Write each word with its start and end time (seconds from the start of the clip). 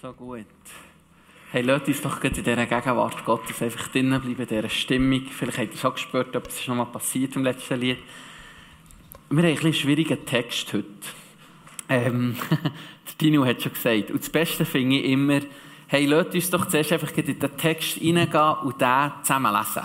So 0.00 0.14
gut. 0.14 0.46
Hey, 1.52 1.60
lasst 1.60 1.86
uns 1.88 2.00
doch 2.00 2.24
in 2.24 2.32
dieser 2.32 2.64
Gegenwart 2.64 3.22
Gottes 3.26 3.60
einfach 3.60 3.88
drinnen 3.88 4.18
bleiben, 4.18 4.40
in 4.40 4.48
dieser 4.48 4.70
Stimmung. 4.70 5.26
Vielleicht 5.30 5.58
habt 5.58 5.74
ihr 5.74 5.78
schon 5.78 5.92
gespürt, 5.92 6.34
ob 6.36 6.46
es 6.46 6.62
schon 6.62 6.78
mal 6.78 6.86
passiert 6.86 7.36
im 7.36 7.44
letzten 7.44 7.78
Lied. 7.78 7.98
Wir 9.28 9.42
haben 9.42 9.50
ein 9.50 9.58
einen 9.58 9.74
schwierigen 9.74 10.24
Text 10.24 10.72
heute. 10.72 10.86
Ähm, 11.90 12.34
Dino 13.20 13.44
hat 13.44 13.60
schon 13.60 13.74
gesagt. 13.74 14.10
Und 14.10 14.20
das 14.20 14.30
Beste 14.30 14.64
finde 14.64 15.00
ich 15.00 15.04
immer, 15.04 15.40
hey, 15.88 16.06
lasst 16.06 16.34
uns 16.34 16.48
doch 16.48 16.66
zuerst 16.66 16.92
einfach 16.94 17.14
in 17.18 17.38
den 17.38 17.56
Text 17.58 17.98
hineingehen 17.98 18.54
und 18.62 18.80
den 18.80 19.12
zusammen 19.22 19.52
lesen. 19.52 19.82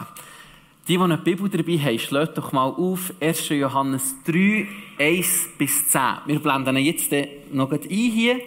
Die, 0.88 0.96
die 0.96 1.04
eine 1.04 1.18
Bibel 1.18 1.50
dabei 1.50 1.78
haben, 1.78 2.00
schlägt 2.00 2.38
doch 2.38 2.54
mal 2.54 2.70
auf 2.70 3.12
1. 3.20 3.50
Johannes 3.50 4.16
3, 4.24 4.66
1 4.98 5.50
bis 5.58 5.90
10. 5.90 6.02
Wir 6.28 6.40
blenden 6.40 6.78
ihn 6.78 6.86
jetzt 6.86 7.12
noch 7.52 7.70
ein 7.70 7.82
hier 7.82 8.40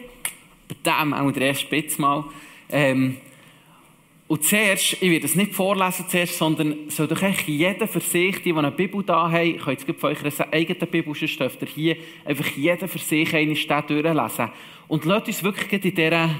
bei 0.68 0.76
dem 0.84 1.14
auch 1.14 1.30
der 1.32 1.48
erste 1.48 1.66
Spitz 1.66 1.98
mal. 1.98 2.24
Ähm, 2.70 3.16
und 4.28 4.44
zuerst, 4.44 4.92
ich 5.00 5.10
werde 5.10 5.24
es 5.24 5.34
nicht 5.34 5.54
vorlesen 5.54 6.04
zuerst, 6.06 6.36
sondern 6.36 6.90
soll 6.90 7.08
doch 7.08 7.22
echt 7.22 7.48
jeder 7.48 7.88
für 7.88 8.00
sich, 8.00 8.36
die, 8.42 8.52
die 8.52 8.58
eine 8.58 8.70
Bibel 8.70 9.02
da 9.02 9.30
haben, 9.30 9.54
ich 9.54 9.62
kann 9.62 9.72
jetzt 9.72 9.86
von 9.98 10.10
eurer 10.10 10.52
eigenen 10.52 10.90
Bibel, 10.90 11.14
sonst 11.14 11.40
dürft 11.40 11.62
ihr 11.62 11.68
hier 11.68 11.96
einfach 12.26 12.46
jeder 12.54 12.88
für 12.88 12.98
sich 12.98 13.34
eine 13.34 13.56
Stelle 13.56 13.82
durchlesen. 13.82 14.50
Und 14.86 15.06
lasst 15.06 15.28
uns 15.28 15.42
wirklich 15.42 15.72
in 15.82 15.94
dieser, 15.94 16.30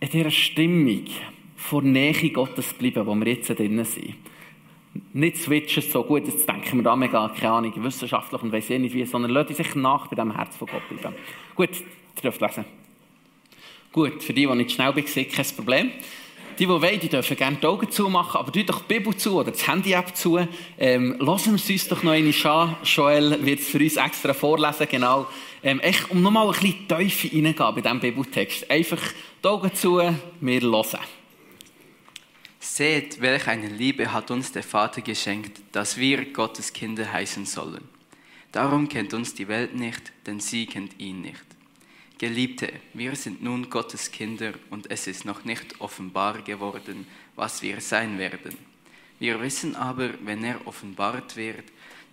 in 0.00 0.10
dieser 0.10 0.30
Stimmung 0.30 1.04
vor 1.56 1.80
Nähe 1.80 2.30
Gottes 2.30 2.74
bleiben, 2.74 3.06
wo 3.06 3.14
wir 3.14 3.28
jetzt 3.28 3.48
drinnen 3.58 3.86
sind. 3.86 4.16
Nicht 5.14 5.38
switchen 5.38 5.82
so 5.82 6.04
gut, 6.04 6.26
jetzt 6.26 6.46
denken 6.46 6.78
wir 6.78 6.82
da 6.82 6.94
mega, 6.94 7.30
keine 7.30 7.52
Ahnung, 7.52 7.72
wissenschaftlich 7.82 8.42
und 8.42 8.52
weiss 8.52 8.68
ich 8.68 8.78
nicht 8.78 8.94
wie, 8.94 9.06
sondern 9.06 9.30
lasst 9.30 9.48
uns 9.48 9.56
sich 9.56 9.74
nach 9.74 10.06
bei 10.08 10.16
dem 10.16 10.36
Herz 10.36 10.54
von 10.54 10.68
Gott 10.68 10.86
bleiben. 10.90 11.16
Gut, 11.54 11.70
ihr 11.70 12.22
dürft 12.22 12.42
lesen. 12.42 12.81
Gut, 13.92 14.22
für 14.22 14.32
die, 14.32 14.46
die 14.46 14.54
nicht 14.54 14.72
schnell 14.72 15.06
sind, 15.06 15.30
kein 15.30 15.46
Problem. 15.54 15.92
Die, 16.58 16.64
die 16.64 16.68
wollen, 16.68 16.98
die 16.98 17.08
dürfen 17.08 17.36
gerne 17.36 17.58
die 17.60 17.66
Augen 17.66 17.90
zumachen, 17.90 18.40
aber 18.40 18.50
tut 18.50 18.68
doch 18.68 18.80
die 18.80 18.94
Bibel 18.94 19.14
zu 19.14 19.34
oder 19.36 19.50
das 19.50 19.66
Handy-App 19.66 20.16
zu. 20.16 20.38
Ähm, 20.78 21.16
lassen 21.18 21.52
wir 21.52 21.56
es 21.56 21.68
uns 21.68 21.88
doch 21.88 22.02
noch 22.02 22.12
einmal 22.12 22.46
an. 22.46 22.76
Joel 22.84 23.44
wird 23.44 23.60
es 23.60 23.68
für 23.68 23.78
uns 23.78 23.96
extra 23.96 24.32
vorlesen, 24.32 24.86
genau. 24.90 25.26
Ähm, 25.62 25.80
echt, 25.80 26.10
um 26.10 26.22
nochmal 26.22 26.46
ein 26.46 26.52
bisschen 26.52 26.88
Teufel 26.88 27.30
reingehen 27.30 27.54
bei 27.56 27.80
diesem 27.80 28.00
Bibeltext. 28.00 28.70
Einfach 28.70 29.00
die 29.42 29.48
Augen 29.48 29.74
zu, 29.74 30.00
wir 30.40 30.60
hören. 30.60 31.00
Seht, 32.60 33.20
welch 33.20 33.46
eine 33.48 33.68
Liebe 33.68 34.10
hat 34.12 34.30
uns 34.30 34.52
der 34.52 34.62
Vater 34.62 35.02
geschenkt, 35.02 35.60
dass 35.72 35.98
wir 35.98 36.32
Gottes 36.32 36.72
Kinder 36.72 37.12
heißen 37.12 37.44
sollen. 37.44 37.82
Darum 38.52 38.88
kennt 38.88 39.12
uns 39.14 39.34
die 39.34 39.48
Welt 39.48 39.74
nicht, 39.74 40.12
denn 40.26 40.40
sie 40.40 40.66
kennt 40.66 40.98
ihn 40.98 41.22
nicht. 41.22 41.51
Geliebte, 42.22 42.72
wir 42.94 43.16
sind 43.16 43.42
nun 43.42 43.68
Gottes 43.68 44.12
Kinder 44.12 44.52
und 44.70 44.88
es 44.92 45.08
ist 45.08 45.24
noch 45.24 45.44
nicht 45.44 45.80
offenbar 45.80 46.40
geworden, 46.42 47.04
was 47.34 47.62
wir 47.62 47.80
sein 47.80 48.16
werden. 48.16 48.56
Wir 49.18 49.40
wissen 49.40 49.74
aber, 49.74 50.10
wenn 50.24 50.44
er 50.44 50.64
offenbart 50.64 51.36
wird, 51.36 51.64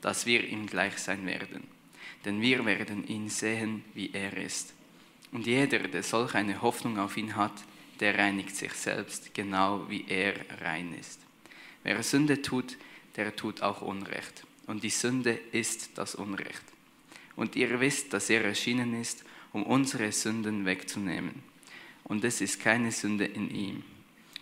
dass 0.01 0.25
wir 0.25 0.43
ihm 0.43 0.65
gleich 0.65 0.97
sein 0.97 1.27
werden. 1.27 1.67
Denn 2.25 2.41
wir 2.41 2.65
werden 2.65 3.07
ihn 3.07 3.29
sehen, 3.29 3.85
wie 3.93 4.09
er 4.11 4.35
ist. 4.35 4.73
Und 5.31 5.45
jeder, 5.45 5.77
der 5.77 6.01
solch 6.01 6.33
eine 6.33 6.59
Hoffnung 6.63 6.97
auf 6.97 7.15
ihn 7.15 7.35
hat, 7.35 7.63
der 7.99 8.17
reinigt 8.17 8.55
sich 8.55 8.73
selbst, 8.73 9.35
genau 9.35 9.87
wie 9.89 10.05
er 10.07 10.33
rein 10.63 10.95
ist. 10.99 11.19
Wer 11.83 12.01
Sünde 12.01 12.41
tut, 12.41 12.77
der 13.15 13.35
tut 13.35 13.61
auch 13.61 13.83
Unrecht. 13.83 14.43
Und 14.65 14.81
die 14.81 14.89
Sünde 14.89 15.39
ist 15.51 15.99
das 15.99 16.15
Unrecht. 16.15 16.63
Und 17.35 17.55
ihr 17.55 17.79
wisst, 17.79 18.11
dass 18.11 18.31
er 18.31 18.43
erschienen 18.43 18.99
ist, 18.99 19.23
um 19.53 19.63
unsere 19.63 20.11
Sünden 20.11 20.65
wegzunehmen. 20.65 21.43
Und 22.03 22.23
es 22.23 22.41
ist 22.41 22.59
keine 22.59 22.91
Sünde 22.91 23.25
in 23.25 23.49
ihm. 23.49 23.83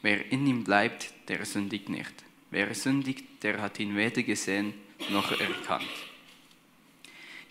Wer 0.01 0.31
in 0.31 0.45
ihm 0.47 0.63
bleibt, 0.63 1.13
der 1.27 1.45
sündigt 1.45 1.89
nicht. 1.89 2.13
Wer 2.51 2.73
sündigt, 2.73 3.25
der 3.43 3.61
hat 3.61 3.79
ihn 3.79 3.95
weder 3.95 4.23
gesehen 4.23 4.73
noch 5.09 5.31
erkannt. 5.31 5.85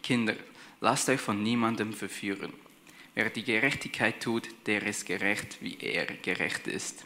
Kinder, 0.03 0.37
lasst 0.81 1.09
euch 1.09 1.21
von 1.21 1.43
niemandem 1.43 1.93
verführen. 1.93 2.53
Wer 3.15 3.31
die 3.31 3.45
Gerechtigkeit 3.45 4.23
tut, 4.23 4.49
der 4.67 4.83
ist 4.87 5.07
gerecht, 5.07 5.59
wie 5.61 5.77
er 5.81 6.07
gerecht 6.07 6.67
ist. 6.67 7.05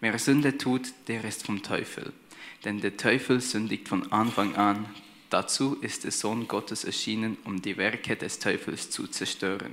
Wer 0.00 0.18
Sünde 0.18 0.56
tut, 0.56 0.92
der 1.08 1.24
ist 1.24 1.44
vom 1.44 1.62
Teufel. 1.62 2.12
Denn 2.64 2.80
der 2.80 2.96
Teufel 2.96 3.40
sündigt 3.40 3.88
von 3.88 4.10
Anfang 4.12 4.54
an, 4.54 4.86
Dazu 5.30 5.76
ist 5.80 6.02
der 6.02 6.10
Sohn 6.10 6.48
Gottes 6.48 6.82
erschienen, 6.82 7.38
um 7.44 7.62
die 7.62 7.76
Werke 7.76 8.16
des 8.16 8.40
Teufels 8.40 8.90
zu 8.90 9.06
zerstören. 9.06 9.72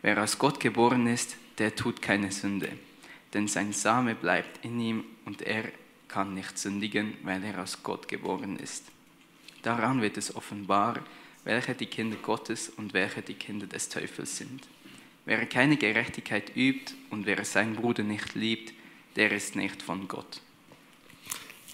Wer 0.00 0.22
aus 0.22 0.38
Gott 0.38 0.60
geboren 0.60 1.08
ist, 1.08 1.36
der 1.58 1.74
tut 1.74 2.00
keine 2.00 2.30
Sünde, 2.30 2.70
denn 3.34 3.48
sein 3.48 3.72
Same 3.72 4.14
bleibt 4.14 4.64
in 4.64 4.80
ihm 4.80 5.04
und 5.24 5.42
er 5.42 5.64
kann 6.06 6.34
nicht 6.34 6.56
sündigen, 6.56 7.14
weil 7.24 7.42
er 7.44 7.60
aus 7.60 7.82
Gott 7.82 8.06
geboren 8.06 8.56
ist. 8.58 8.84
Daran 9.62 10.02
wird 10.02 10.16
es 10.16 10.34
offenbar, 10.36 11.04
welche 11.44 11.74
die 11.74 11.86
Kinder 11.86 12.16
Gottes 12.16 12.68
und 12.68 12.94
welche 12.94 13.22
die 13.22 13.34
Kinder 13.34 13.66
des 13.66 13.88
Teufels 13.88 14.36
sind. 14.36 14.68
Wer 15.26 15.46
keine 15.46 15.76
Gerechtigkeit 15.76 16.56
übt 16.56 16.94
und 17.10 17.26
wer 17.26 17.44
seinen 17.44 17.74
Bruder 17.74 18.04
nicht 18.04 18.34
liebt, 18.36 18.72
der 19.16 19.32
ist 19.32 19.56
nicht 19.56 19.82
von 19.82 20.06
Gott. 20.06 20.40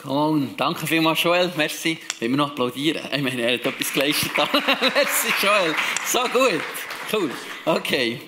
Come. 0.06 0.50
Danke 0.56 0.86
vielmals, 0.86 1.20
Joel. 1.20 1.52
Merci. 1.56 1.98
Wenn 2.20 2.30
wir 2.30 2.36
noch 2.36 2.50
applaudieren. 2.50 3.02
Ich 3.12 3.22
meine, 3.22 3.42
er 3.42 3.54
hat 3.54 3.66
etwas 3.66 3.92
geleistet. 3.92 4.30
Merci, 4.36 5.32
Joel. 5.42 5.74
So 6.06 6.20
gut. 6.32 6.60
Cool. 7.12 7.30
Okay. 7.64 8.20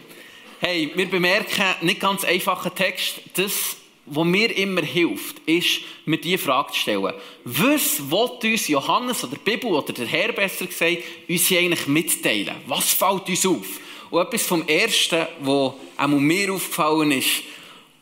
Hey, 0.59 0.91
wir 0.97 1.07
bemerken, 1.09 1.65
nicht 1.83 2.01
ganz 2.01 2.25
einfacher 2.25 2.75
Text. 2.75 3.21
Das, 3.35 3.77
was 4.07 4.25
mir 4.25 4.57
immer 4.57 4.83
hilft, 4.83 5.39
ist, 5.47 5.83
mir 6.05 6.17
diese 6.17 6.39
Frage 6.39 6.73
zu 6.73 6.81
stellen. 6.81 7.15
Was 7.45 8.11
will 8.11 8.51
uns 8.51 8.67
Johannes 8.67 9.23
oder 9.23 9.37
die 9.37 9.51
Bibel 9.51 9.71
oder 9.71 9.93
der 9.93 10.07
Herr 10.07 10.33
besser 10.33 10.67
gesagt, 10.67 10.99
uns 11.29 11.47
hier 11.47 11.61
eigentlich 11.61 11.87
mitteilen? 11.87 12.57
Was 12.67 12.93
fällt 12.93 13.29
uns 13.29 13.47
auf? 13.47 13.81
Und 14.11 14.21
etwas 14.21 14.43
vom 14.43 14.67
Ersten, 14.67 15.29
was 15.39 15.75
auch 15.97 16.09
mir 16.09 16.53
aufgefallen 16.53 17.13
ist, 17.13 17.45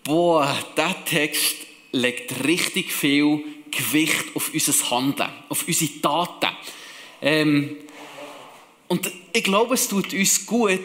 boah, 0.02 0.56
dieser 0.74 1.04
Text 1.04 1.56
legt 1.92 2.42
richtig 2.46 2.90
viel 2.90 3.44
Gewicht 3.76 4.34
auf 4.34 4.50
unser 4.52 4.90
Handeln, 4.90 5.30
auf 5.48 5.66
unsere 5.66 6.00
Taten. 6.00 6.56
Ähm, 7.22 7.76
und 8.88 9.10
ich 9.32 9.44
glaube, 9.44 9.74
es 9.74 9.88
tut 9.88 10.12
uns 10.12 10.46
gut, 10.46 10.80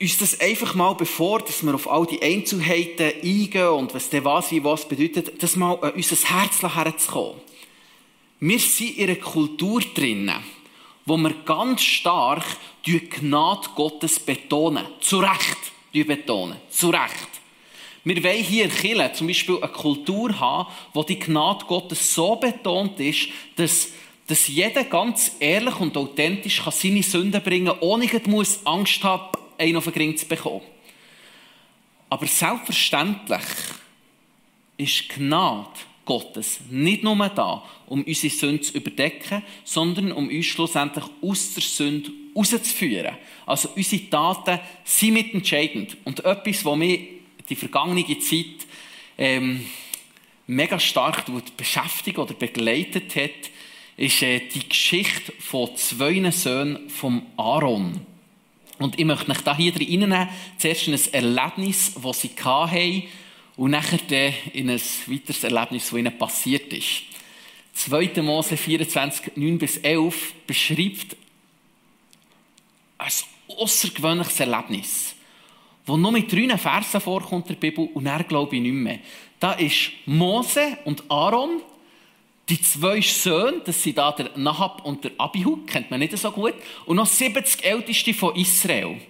uns 0.00 0.18
das 0.18 0.40
einfach 0.40 0.74
mal, 0.74 0.94
bevor 0.94 1.40
dass 1.40 1.62
wir 1.62 1.74
auf 1.74 1.88
all 1.88 2.06
die 2.06 2.20
Einzelheiten 2.22 3.12
eingehen 3.22 3.68
und 3.68 3.94
was 3.94 4.10
der 4.10 4.24
was 4.24 4.50
wie 4.50 4.62
was 4.64 4.86
bedeutet, 4.86 5.42
das 5.42 5.56
mal 5.56 5.78
an 5.80 5.92
unser 5.92 6.16
Herz 6.16 6.60
herzukommen. 6.62 7.40
Wir 8.40 8.58
sind 8.58 8.98
in 8.98 9.08
einer 9.08 9.18
Kultur 9.18 9.80
drinnen, 9.94 10.42
wo 11.06 11.16
wir 11.16 11.32
ganz 11.44 11.82
stark 11.82 12.44
die 12.84 12.98
Gnade 13.08 13.68
Gottes 13.76 14.18
betonen. 14.18 14.84
Zu 15.00 15.20
Recht 15.20 15.58
betonen. 15.92 16.56
Zu 16.68 16.90
Recht. 16.90 17.41
Wir 18.04 18.22
wollen 18.24 18.42
hier 18.42 18.64
in 18.64 18.70
Kirche 18.70 19.12
zum 19.12 19.28
Beispiel 19.28 19.58
eine 19.62 19.72
Kultur 19.72 20.38
haben, 20.38 20.68
wo 20.92 21.04
die 21.04 21.18
Gnade 21.18 21.64
Gottes 21.66 22.14
so 22.14 22.34
betont 22.34 22.98
ist, 22.98 23.28
dass, 23.54 23.88
dass 24.26 24.48
jeder 24.48 24.84
ganz 24.84 25.36
ehrlich 25.38 25.78
und 25.78 25.96
authentisch 25.96 26.62
kann 26.62 26.72
seine 26.72 27.02
Sünden 27.02 27.40
bringen 27.42 27.66
kann, 27.66 27.78
ohne 27.80 28.06
dass 28.08 28.66
Angst 28.66 29.04
haben, 29.04 29.28
einen 29.56 29.76
auf 29.76 29.84
den 29.84 29.92
Ring 29.92 30.16
zu 30.16 30.26
bekommen. 30.26 30.62
Aber 32.10 32.26
selbstverständlich 32.26 33.40
ist 34.76 35.08
Gnade 35.10 35.68
Gottes 36.04 36.60
nicht 36.68 37.04
nur 37.04 37.28
da, 37.28 37.62
um 37.86 38.02
unsere 38.02 38.34
Sünden 38.34 38.62
zu 38.62 38.76
überdecken, 38.76 39.42
sondern 39.64 40.10
um 40.10 40.28
uns 40.28 40.46
schlussendlich 40.46 41.04
aus 41.22 41.54
der 41.54 41.62
Sünde 41.62 42.10
rauszuführen. 42.34 43.16
Also 43.46 43.68
unsere 43.76 44.10
Taten 44.10 44.58
sind 44.84 45.14
mitentscheidend. 45.14 45.96
Und 46.04 46.24
etwas, 46.24 46.64
was 46.64 46.76
mich 46.76 47.21
die 47.48 47.56
vergangene 47.56 48.18
Zeit 48.18 48.66
ähm, 49.18 49.64
mega 50.46 50.78
stark 50.78 51.24
beschäftigt 51.56 52.18
oder 52.18 52.34
begleitet 52.34 53.14
hat, 53.16 53.50
ist 53.96 54.22
äh, 54.22 54.40
die 54.40 54.68
Geschichte 54.68 55.32
von 55.38 55.74
zwei 55.76 56.30
Söhnen 56.30 56.88
von 56.88 57.22
Aaron. 57.36 58.00
Und 58.78 58.98
ich 58.98 59.04
möchte 59.04 59.30
euch 59.30 59.40
da 59.42 59.56
hier 59.56 59.74
reinnehmen, 59.74 60.28
zuerst 60.58 60.88
in 60.88 60.94
ein 60.94 61.12
Erlebnis, 61.12 61.94
das 62.02 62.20
sie 62.20 62.30
hatten, 62.42 63.04
und 63.56 63.70
nachher 63.70 64.32
in 64.54 64.70
ein 64.70 64.80
weiteres 65.06 65.44
Erlebnis, 65.44 65.90
das 65.90 65.98
ihnen 65.98 66.16
passiert 66.16 66.72
ist. 66.72 67.02
2. 67.74 68.22
Mose 68.22 68.56
24, 68.56 69.36
9 69.36 69.58
bis 69.58 69.76
11 69.78 70.34
beschreibt 70.46 71.16
ein 72.98 73.10
außergewöhnliches 73.48 74.40
Erlebnis 74.40 75.14
wo 75.84 75.96
nur 75.96 76.12
mit 76.12 76.32
drei 76.32 76.56
Versen 76.56 77.00
vorkommt 77.00 77.48
in 77.48 77.54
der 77.58 77.60
Bibel 77.60 77.88
und 77.94 78.06
er 78.06 78.22
glaube 78.24 78.56
ich 78.56 78.62
nicht 78.62 78.72
mehr. 78.72 78.98
Da 79.40 79.52
ist 79.52 79.90
Mose 80.06 80.78
und 80.84 81.02
Aaron, 81.10 81.60
die 82.48 82.60
zwei 82.60 83.00
Söhne, 83.00 83.62
das 83.64 83.82
sind 83.82 83.98
da 83.98 84.12
der 84.12 84.30
Nahab 84.36 84.84
und 84.84 85.04
der 85.04 85.12
Abihu, 85.18 85.58
kennt 85.66 85.90
man 85.90 86.00
nicht 86.00 86.16
so 86.16 86.30
gut, 86.30 86.54
und 86.86 86.96
noch 86.96 87.06
70 87.06 87.64
Älteste 87.64 88.14
von 88.14 88.36
Israel, 88.36 89.00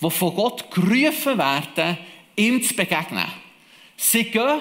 die 0.00 0.10
von 0.10 0.34
Gott 0.34 0.70
gerufen 0.70 1.38
werden, 1.38 1.98
ihm 2.36 2.62
zu 2.62 2.74
begegnen. 2.74 3.26
Sie 3.96 4.24
gehen, 4.24 4.60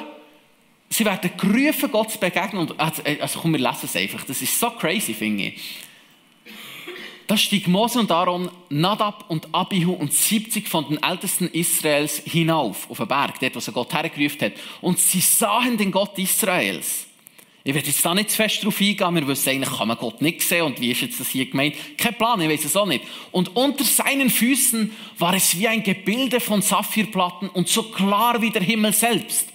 sie 0.90 1.06
werden 1.06 1.32
gerufen, 1.36 1.92
Gott 1.92 2.12
zu 2.12 2.20
begegnen. 2.20 2.62
Und, 2.62 2.80
also, 2.80 3.02
also 3.04 3.40
komm, 3.40 3.54
wir 3.54 3.60
lesen 3.60 3.86
es 3.86 3.96
einfach. 3.96 4.24
Das 4.24 4.42
ist 4.42 4.60
so 4.60 4.70
crazy, 4.72 5.14
finde 5.14 5.46
ich. 5.46 5.62
Da 7.32 7.38
stieg 7.38 7.70
Mose 7.70 7.98
und 7.98 8.12
Aaron, 8.12 8.52
Nadab 8.68 9.24
und 9.30 9.48
Abihu 9.54 9.94
und 9.94 10.12
70 10.12 10.68
von 10.68 10.86
den 10.90 11.02
Ältesten 11.02 11.48
Israels 11.48 12.22
hinauf, 12.26 12.90
auf 12.90 12.98
den 12.98 13.08
Berg, 13.08 13.40
dort, 13.40 13.56
wo 13.56 13.62
sie 13.62 13.72
Gott 13.72 13.94
hergerufen 13.94 14.48
hat. 14.48 14.54
Und 14.82 15.00
sie 15.00 15.22
sahen 15.22 15.78
den 15.78 15.92
Gott 15.94 16.20
Israels. 16.20 17.08
Ich 17.64 17.74
werde 17.74 17.88
jetzt 17.88 18.06
da 18.06 18.14
nicht 18.14 18.32
zu 18.32 18.36
fest 18.36 18.66
drauf 18.66 18.82
eingehen. 18.82 19.16
Wir 19.16 19.28
wissen 19.30 19.48
eigentlich, 19.48 19.78
kann 19.78 19.88
man 19.88 19.98
Gott 19.98 20.22
nicht 20.22 20.42
sehen. 20.42 20.64
Und 20.64 20.82
wie 20.82 20.92
ist 20.92 21.04
jetzt 21.04 21.22
das 21.22 21.30
hier 21.30 21.50
gemeint? 21.50 21.76
Kein 21.98 22.16
Plan, 22.16 22.42
ich 22.42 22.50
weiß 22.50 22.66
es 22.66 22.76
auch 22.76 22.86
nicht. 22.86 23.06
Und 23.32 23.56
unter 23.56 23.86
seinen 23.86 24.30
Füßen 24.30 24.92
war 25.18 25.34
es 25.34 25.58
wie 25.58 25.70
ein 25.70 25.84
Gebilde 25.84 26.42
von 26.42 26.62
Saphirplatten 26.62 27.48
und 27.48 27.70
so 27.70 27.84
klar 27.84 28.42
wie 28.42 28.50
der 28.50 28.62
Himmel 28.62 28.92
selbst. 28.92 29.48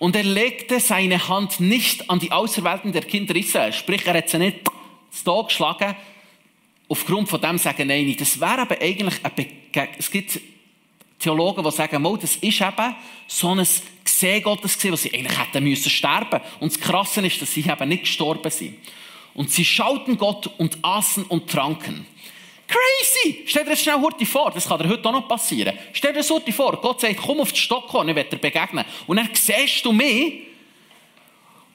Und 0.00 0.16
er 0.16 0.24
legte 0.24 0.80
seine 0.80 1.28
Hand 1.28 1.60
nicht 1.60 2.10
an 2.10 2.18
die 2.18 2.32
Auserwählten 2.32 2.90
der 2.90 3.02
Kinder 3.02 3.36
Israel. 3.36 3.72
Sprich, 3.72 4.04
er 4.08 4.14
hat 4.14 4.28
sie 4.28 4.38
nicht 4.38 4.62
Tod 5.24 5.48
geschlagen, 5.48 5.94
aufgrund 6.92 7.28
von 7.28 7.40
dem 7.40 7.56
sagen, 7.56 7.88
nein, 7.88 8.14
das 8.18 8.38
wäre 8.38 8.60
aber 8.60 8.78
eigentlich 8.80 9.14
ein 9.24 9.34
Begegnung. 9.34 9.96
Es 9.98 10.10
gibt 10.10 10.38
Theologen, 11.18 11.64
die 11.64 11.70
sagen, 11.70 12.18
das 12.20 12.36
ist 12.36 12.60
eben 12.60 12.94
so 13.26 13.54
ein 13.54 13.66
Gesehen 14.04 14.42
Gottes 14.42 14.76
gewesen, 14.76 14.92
was 14.92 15.02
sie 15.02 15.14
eigentlich 15.14 15.38
hätten 15.38 15.64
müssen 15.64 15.88
sterben. 15.88 16.40
Und 16.60 16.72
das 16.72 16.80
Krasse 16.80 17.24
ist, 17.26 17.40
dass 17.40 17.54
sie 17.54 17.60
eben 17.60 17.88
nicht 17.88 18.02
gestorben 18.02 18.50
sind. 18.50 18.76
Und 19.32 19.50
sie 19.50 19.64
schauten 19.64 20.18
Gott 20.18 20.50
und 20.58 20.78
aßen 20.82 21.24
und 21.24 21.48
tranken. 21.48 22.06
Crazy! 22.68 23.44
Stell 23.46 23.64
dir 23.64 23.70
das 23.70 23.82
schnell 23.82 24.00
heute 24.00 24.26
vor, 24.26 24.50
das 24.50 24.68
kann 24.68 24.78
dir 24.78 24.88
heute 24.88 25.08
auch 25.08 25.12
noch 25.12 25.28
passieren. 25.28 25.78
Stell 25.94 26.12
dir 26.12 26.18
das 26.18 26.30
heute 26.30 26.52
vor, 26.52 26.78
Gott 26.80 27.00
sagt, 27.00 27.16
komm 27.16 27.40
auf 27.40 27.52
die 27.52 27.60
Stockholm, 27.60 28.08
ich 28.10 28.16
werde 28.16 28.30
dir 28.30 28.36
begegnen. 28.36 28.84
Und 29.06 29.16
dann 29.16 29.30
siehst 29.32 29.82
du 29.84 29.92
mich, 29.92 30.51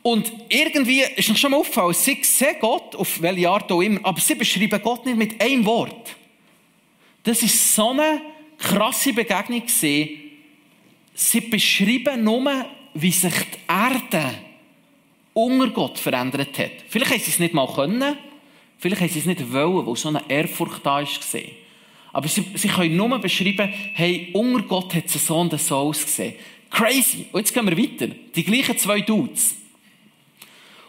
und 0.08 0.32
irgendwie 0.48 1.04
ist 1.18 1.28
noch 1.28 1.36
schon 1.36 1.52
mal 1.52 1.58
aufgefallen, 1.58 1.94
sie 1.94 2.18
sehen 2.22 2.56
Gott, 2.62 2.96
auf 2.96 3.22
welche 3.22 3.50
Art 3.50 3.70
auch 3.70 3.82
immer, 3.82 4.00
aber 4.04 4.22
sie 4.22 4.36
beschreiben 4.36 4.82
Gott 4.82 5.06
nicht 5.06 5.18
mit 5.18 5.42
einem 5.42 5.66
Wort. 5.66 6.16
Das 7.24 7.44
ist 7.44 7.76
so 7.76 7.90
eine 7.90 8.22
krasse 8.58 9.12
Begegnung. 9.12 9.64
Sie 9.68 11.42
beschreiben 11.42 12.24
nur, 12.24 12.66
wie 12.94 13.12
sich 13.12 13.34
die 13.34 13.58
Erde 13.68 14.34
unter 15.34 15.68
Gott 15.72 16.00
verändert 16.00 16.58
hat. 16.58 16.72
Vielleicht 16.88 17.12
haben 17.12 17.20
sie 17.20 17.32
es 17.32 17.40
nicht 17.40 17.54
mal 17.54 17.68
können, 17.68 18.16
vielleicht 18.78 19.02
haben 19.02 19.10
sie 19.10 19.20
es 19.20 19.26
nicht 19.26 19.52
wollen, 19.52 19.86
weil 19.88 19.96
so 19.98 20.08
eine 20.08 20.24
Ehrfurcht 20.30 20.86
da 20.86 21.02
war. 21.02 21.42
Aber 22.14 22.30
sie, 22.30 22.46
sie 22.54 22.70
können 22.70 22.96
nur 22.96 23.20
beschreiben, 23.20 23.74
hey, 23.94 24.30
unter 24.32 24.62
Gott 24.62 24.96
hat 24.96 25.08
es 25.08 25.28
so 25.28 25.38
und 25.38 25.60
so 25.60 25.76
ausgesehen. 25.76 26.36
Crazy. 26.70 27.26
Und 27.34 27.42
jetzt 27.42 27.54
gehen 27.54 27.66
wir 27.66 27.78
weiter. 27.78 28.08
Die 28.34 28.44
gleichen 28.46 28.78
zwei 28.78 29.02
Dudes. 29.02 29.67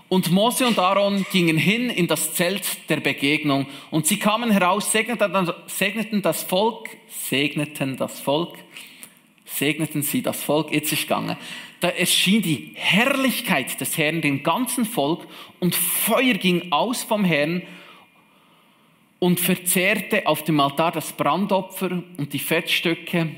Und 0.08 0.30
Mose 0.30 0.66
und 0.66 0.78
Aaron 0.78 1.26
gingen 1.30 1.58
hin 1.58 1.90
in 1.90 2.06
das 2.06 2.32
Zelt 2.32 2.88
der 2.88 3.00
Begegnung 3.00 3.66
und 3.90 4.06
sie 4.06 4.18
kamen 4.18 4.50
heraus, 4.50 4.90
segneten 4.90 6.22
das 6.22 6.42
Volk, 6.42 6.88
segneten 7.08 7.98
das 7.98 8.18
Volk, 8.18 8.56
segneten 9.44 10.02
sie 10.02 10.22
das 10.22 10.42
Volk, 10.42 10.72
jetzt 10.72 10.92
ist 10.92 11.02
gegangen. 11.02 11.36
Da 11.80 11.90
erschien 11.90 12.40
die 12.40 12.72
Herrlichkeit 12.74 13.78
des 13.80 13.98
Herrn 13.98 14.22
dem 14.22 14.42
ganzen 14.42 14.86
Volk 14.86 15.26
und 15.60 15.74
Feuer 15.74 16.34
ging 16.34 16.72
aus 16.72 17.02
vom 17.02 17.24
Herrn 17.24 17.62
und 19.18 19.40
verzehrte 19.40 20.26
auf 20.26 20.42
dem 20.42 20.58
Altar 20.58 20.92
das 20.92 21.12
Brandopfer 21.12 22.02
und 22.16 22.32
die 22.32 22.38
Fettstücke. 22.38 23.28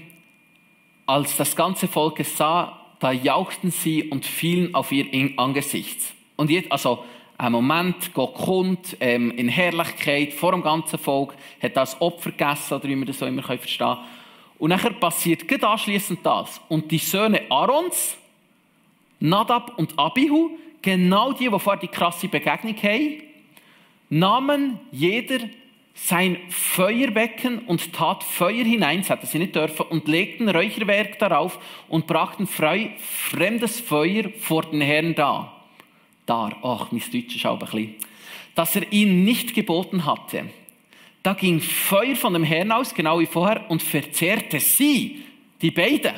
Als 1.04 1.36
das 1.36 1.56
ganze 1.56 1.88
Volk 1.88 2.20
es 2.20 2.36
sah, 2.36 2.80
da 3.00 3.10
jauchten 3.10 3.72
sie 3.72 4.04
und 4.04 4.24
fielen 4.24 4.74
auf 4.74 4.92
ihr 4.92 5.06
Angesicht. 5.36 5.98
Und 6.40 6.48
jetzt, 6.48 6.72
also, 6.72 7.04
ein 7.36 7.52
Moment, 7.52 8.14
Gott 8.14 8.32
kommt 8.32 8.96
ähm, 9.00 9.30
in 9.32 9.50
Herrlichkeit 9.50 10.32
vor 10.32 10.52
dem 10.52 10.62
ganzen 10.62 10.98
Volk, 10.98 11.34
hat 11.62 11.76
das 11.76 12.00
Opfer 12.00 12.30
gegessen, 12.30 12.72
oder 12.72 12.84
wie 12.84 12.96
wir 12.96 13.04
das 13.04 13.18
so 13.18 13.26
immer 13.26 13.42
verstehen 13.42 13.88
können. 13.88 13.98
Und 14.58 14.70
nachher 14.70 14.92
passiert 14.92 15.46
gerade 15.46 15.68
anschliessend 15.68 16.20
das. 16.22 16.58
Und 16.70 16.90
die 16.90 16.96
Söhne 16.96 17.42
Aarons, 17.50 18.16
Nadab 19.18 19.78
und 19.78 19.98
Abihu, 19.98 20.52
genau 20.80 21.34
die, 21.34 21.50
die 21.50 21.58
vorher 21.58 21.82
die 21.82 21.88
krasse 21.88 22.26
Begegnung 22.26 22.76
haben, 22.76 23.22
nahmen 24.08 24.80
jeder 24.92 25.40
sein 25.92 26.38
Feuerbecken 26.48 27.66
und 27.66 27.92
tat 27.92 28.24
Feuer 28.24 28.64
hinein, 28.64 29.00
das 29.00 29.10
hätten 29.10 29.26
sie 29.26 29.40
nicht 29.40 29.56
dürfen, 29.56 29.84
und 29.90 30.08
legten 30.08 30.48
Räucherwerk 30.48 31.18
darauf 31.18 31.58
und 31.90 32.06
brachten 32.06 32.46
frei, 32.46 32.96
fremdes 32.98 33.78
Feuer 33.78 34.30
vor 34.38 34.62
den 34.62 34.80
Herrn 34.80 35.14
da 35.14 35.59
dar. 36.30 36.56
Ach, 36.62 36.92
mein 36.92 37.02
Deutsch 37.12 37.36
ist 37.36 37.44
auch 37.44 37.58
ein 37.60 37.66
bisschen. 37.66 37.94
Dass 38.54 38.76
er 38.76 38.90
ihn 38.92 39.24
nicht 39.24 39.54
geboten 39.54 40.06
hatte. 40.06 40.48
Da 41.22 41.34
ging 41.34 41.60
Feuer 41.60 42.16
von 42.16 42.32
dem 42.32 42.44
Herrn 42.44 42.72
aus, 42.72 42.94
genau 42.94 43.20
wie 43.20 43.26
vorher, 43.26 43.70
und 43.70 43.82
verzehrte 43.82 44.60
sie, 44.60 45.24
die 45.60 45.70
beiden. 45.70 46.14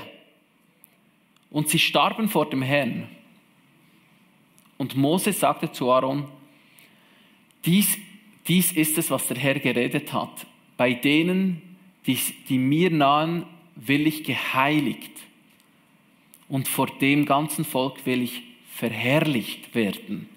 Und 1.51 1.69
sie 1.69 1.79
starben 1.79 2.29
vor 2.29 2.49
dem 2.49 2.63
Herrn. 2.63 3.09
Und 4.79 4.97
Mose 4.97 5.33
sagte 5.33 5.73
zu 5.73 5.91
Aaron, 5.91 6.25
dies, 7.65 7.99
dies 8.47 8.73
ist 8.73 8.99
es, 8.99 9.11
was 9.11 9.27
der 9.29 9.39
Herr 9.39 9.59
geredet 9.59 10.13
hat. 10.13 10.47
Bei 10.77 10.93
denen, 10.95 11.77
die, 12.07 12.19
die 12.49 12.59
mir 12.59 12.91
nahen, 12.91 13.45
will 13.77 14.07
ich 14.07 14.25
geheiligt. 14.25 15.13
Und 16.49 16.69
vor 16.69 16.87
dem 16.87 17.27
ganzen 17.27 17.65
Volk 17.65 18.05
will 18.07 18.23
ich 18.23 18.43
verherrlicht 18.75 19.75
werden. 19.75 20.29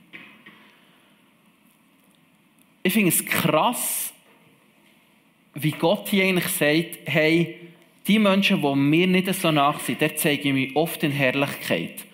Ich 2.84 2.94
finde 2.94 3.10
es 3.10 3.26
krass, 3.26 4.14
wie 5.56 5.72
Gott 5.72 6.10
hier 6.10 6.26
eigentlich 6.26 6.48
sagt, 6.48 7.00
hey, 7.06 7.56
die 8.08 8.20
Menschen, 8.20 8.62
die 8.62 8.76
mir 8.76 9.08
nicht 9.08 9.34
so 9.34 9.52
nach 9.52 9.80
sind, 9.80 10.02
der 10.02 10.16
zeige 10.16 10.50
ich 10.50 10.54
mich 10.54 10.76
oft 10.76 11.02
in 11.02 11.12
Herrlichkeit. 11.12 12.06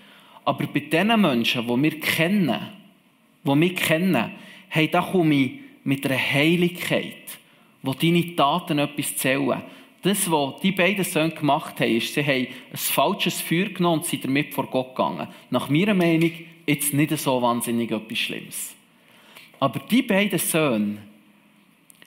Aber 0.45 0.65
bei 0.67 0.79
den 0.79 1.19
Menschen, 1.19 1.67
die 1.67 1.83
wir 1.83 1.99
kennen, 1.99 2.69
die 3.43 3.55
mich 3.55 3.75
kennen, 3.75 4.31
hey, 4.69 4.87
da 4.87 5.01
komme 5.01 5.35
ich 5.35 5.51
mit 5.83 6.05
einer 6.05 6.17
Heiligkeit, 6.17 7.37
wo 7.81 7.93
deine 7.93 8.35
Taten 8.35 8.79
etwas 8.79 9.17
zählen. 9.17 9.61
Das, 10.01 10.29
was 10.31 10.59
die 10.61 10.71
beiden 10.71 11.03
Söhne 11.03 11.31
gemacht 11.31 11.79
haben, 11.79 11.95
ist, 11.95 12.13
sie 12.13 12.25
haben 12.25 12.47
ein 12.71 12.77
falsches 12.77 13.39
Feuer 13.39 13.69
genommen 13.69 13.99
und 13.99 14.05
sind 14.05 14.25
damit 14.25 14.53
vor 14.53 14.67
Gott 14.67 14.95
gegangen. 14.95 15.27
Nach 15.51 15.69
meiner 15.69 15.93
Meinung 15.93 16.31
jetzt 16.65 16.93
nicht 16.93 17.15
so 17.17 17.41
wahnsinnig 17.41 17.91
etwas 17.91 18.17
Schlimmes. 18.17 18.75
Aber 19.59 19.79
die 19.79 20.01
beiden 20.01 20.39
Söhne 20.39 20.97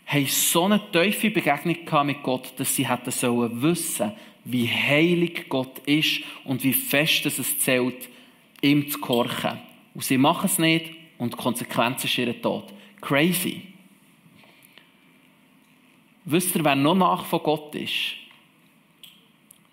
haben 0.07 0.27
so 0.27 0.65
eine 0.65 0.81
tiefe 0.91 1.31
Begegnung 1.31 2.07
mit 2.07 2.23
Gott, 2.23 2.53
dass 2.57 2.75
sie 2.75 2.89
hätten 2.89 3.11
sollen 3.11 3.63
wissen, 3.63 4.13
wie 4.45 4.69
heilig 4.69 5.49
Gott 5.49 5.79
ist 5.87 6.21
und 6.45 6.63
wie 6.65 6.73
fest 6.73 7.25
es 7.27 7.59
zählt, 7.59 8.09
ihm 8.61 8.91
zu 8.91 9.01
gehorchen. 9.01 9.59
Und 9.95 10.05
sie 10.05 10.19
machen 10.19 10.47
es 10.47 10.59
nicht 10.59 10.91
und 11.19 11.33
die 11.33 11.37
Konsequenz 11.37 12.05
ist 12.05 12.19
ihr 12.19 12.41
Tod. 12.41 12.65
Crazy. 13.01 13.63
Wisst 16.27 16.57
ihr, 16.57 16.65
wer 16.65 16.75
noch 16.75 16.95
nach 16.95 17.27
von 17.27 17.43
Gott 17.43 17.75
ist? 17.75 18.15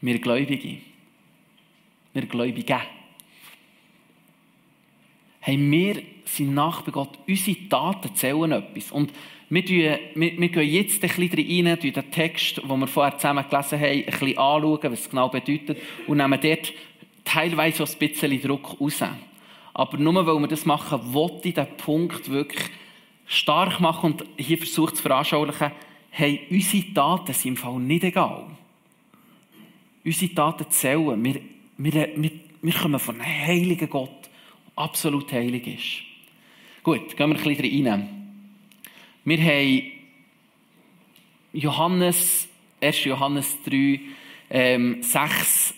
Wir 0.01 0.19
Gläubige. 0.19 0.77
Wir 2.13 2.25
Gläubige. 2.25 2.81
Hey, 5.39 5.57
wir 5.57 6.01
sind 6.25 6.53
nach 6.53 6.81
bei 6.81 6.91
Gott. 6.91 7.17
Unsere 7.25 7.69
Taten 7.69 8.13
zählen 8.15 8.51
etwas. 8.51 8.91
Und 8.91 9.13
wir, 9.49 9.63
wir, 9.63 9.99
wir 10.15 10.49
gehen 10.49 10.69
jetzt 10.69 11.03
ein 11.03 11.09
bisschen 11.09 11.67
rein, 11.67 11.79
den 11.79 12.11
Text, 12.11 12.57
den 12.57 12.79
wir 12.79 12.87
vorher 12.87 13.17
zusammen 13.17 13.45
gelesen 13.49 13.79
haben, 13.79 13.85
ein 13.85 14.05
bisschen 14.05 14.37
anschauen, 14.37 14.91
was 14.91 14.99
es 14.99 15.09
genau 15.09 15.29
bedeutet, 15.29 15.77
und 16.07 16.17
nehmen 16.17 16.39
dort 16.41 16.73
teilweise 17.23 17.83
auch 17.83 17.89
ein 17.89 17.97
bisschen 17.97 18.41
Druck 18.41 18.79
raus. 18.79 19.03
Aber 19.73 19.97
nur 19.97 20.25
weil 20.25 20.39
wir 20.39 20.47
das 20.47 20.65
machen, 20.65 21.13
wollte 21.13 21.47
ich 21.47 21.53
diesen 21.53 21.77
Punkt 21.77 22.29
wirklich 22.29 22.69
stark 23.25 23.79
machen 23.79 24.13
und 24.13 24.25
hier 24.37 24.57
versucht 24.57 24.97
zu 24.97 25.03
veranschaulichen, 25.03 25.71
hey, 26.11 26.41
unsere 26.49 26.93
Taten 26.93 27.33
sind 27.33 27.51
im 27.51 27.57
Fall 27.57 27.79
nicht 27.79 28.03
egal. 28.03 28.45
Unsere 30.03 30.33
Taten 30.33 30.69
zählen. 30.69 31.23
Wir, 31.23 31.41
wir, 31.77 32.09
wir, 32.15 32.31
wir 32.61 32.73
kommen 32.73 32.99
von 32.99 33.19
einem 33.19 33.47
heiligen 33.47 33.89
Gott, 33.89 34.29
der 34.65 34.83
absolut 34.83 35.31
heilig 35.31 35.67
ist. 35.67 36.83
Gut, 36.83 37.15
gehen 37.15 37.29
wir 37.29 37.37
ein 37.37 37.43
bisschen 37.43 37.87
rein. 37.87 38.09
Wir 39.23 39.37
haben 39.37 39.91
Johannes, 41.53 42.47
1. 42.81 43.03
Johannes 43.05 43.57
3, 43.63 43.99
ähm, 44.49 45.01
6, 45.01 45.73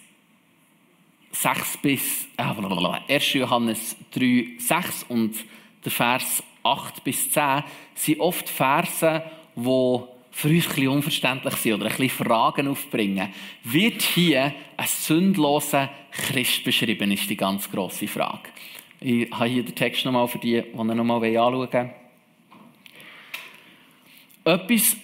6 1.32 1.78
bis, 1.78 2.28
äh, 2.38 2.44
1. 2.44 3.34
Johannes 3.34 3.96
3, 4.12 4.56
6 4.58 5.04
und 5.10 5.36
der 5.84 5.92
Vers 5.92 6.44
8 6.64 7.04
bis 7.04 7.30
10 7.30 7.64
sind 7.96 8.20
oft 8.20 8.50
Verse, 8.50 9.24
die 9.56 10.13
für 10.36 10.50
uns 10.50 10.66
ein 10.66 10.70
bisschen 10.70 10.88
unverständlich 10.90 11.54
sein 11.56 11.74
oder 11.74 11.86
ein 11.86 11.96
bisschen 11.96 12.26
Fragen 12.26 12.68
aufbringen, 12.68 13.30
wird 13.64 14.02
hier 14.02 14.54
ein 14.76 14.88
sündloser 14.88 15.90
Christ 16.12 16.64
beschrieben, 16.64 17.12
ist 17.12 17.30
die 17.30 17.38
ganz 17.38 17.70
grosse 17.70 18.08
Frage. 18.08 18.50
Ich 19.00 19.32
habe 19.32 19.46
hier 19.46 19.64
den 19.64 19.76
Text 19.76 20.04
nochmal 20.06 20.28
für 20.28 20.40
die, 20.40 20.62
die 20.62 20.78
ihn 20.78 20.88
nochmal 20.88 21.24
anschauen 21.24 21.70
wollen. 21.72 21.92
Etwas, 24.44 24.98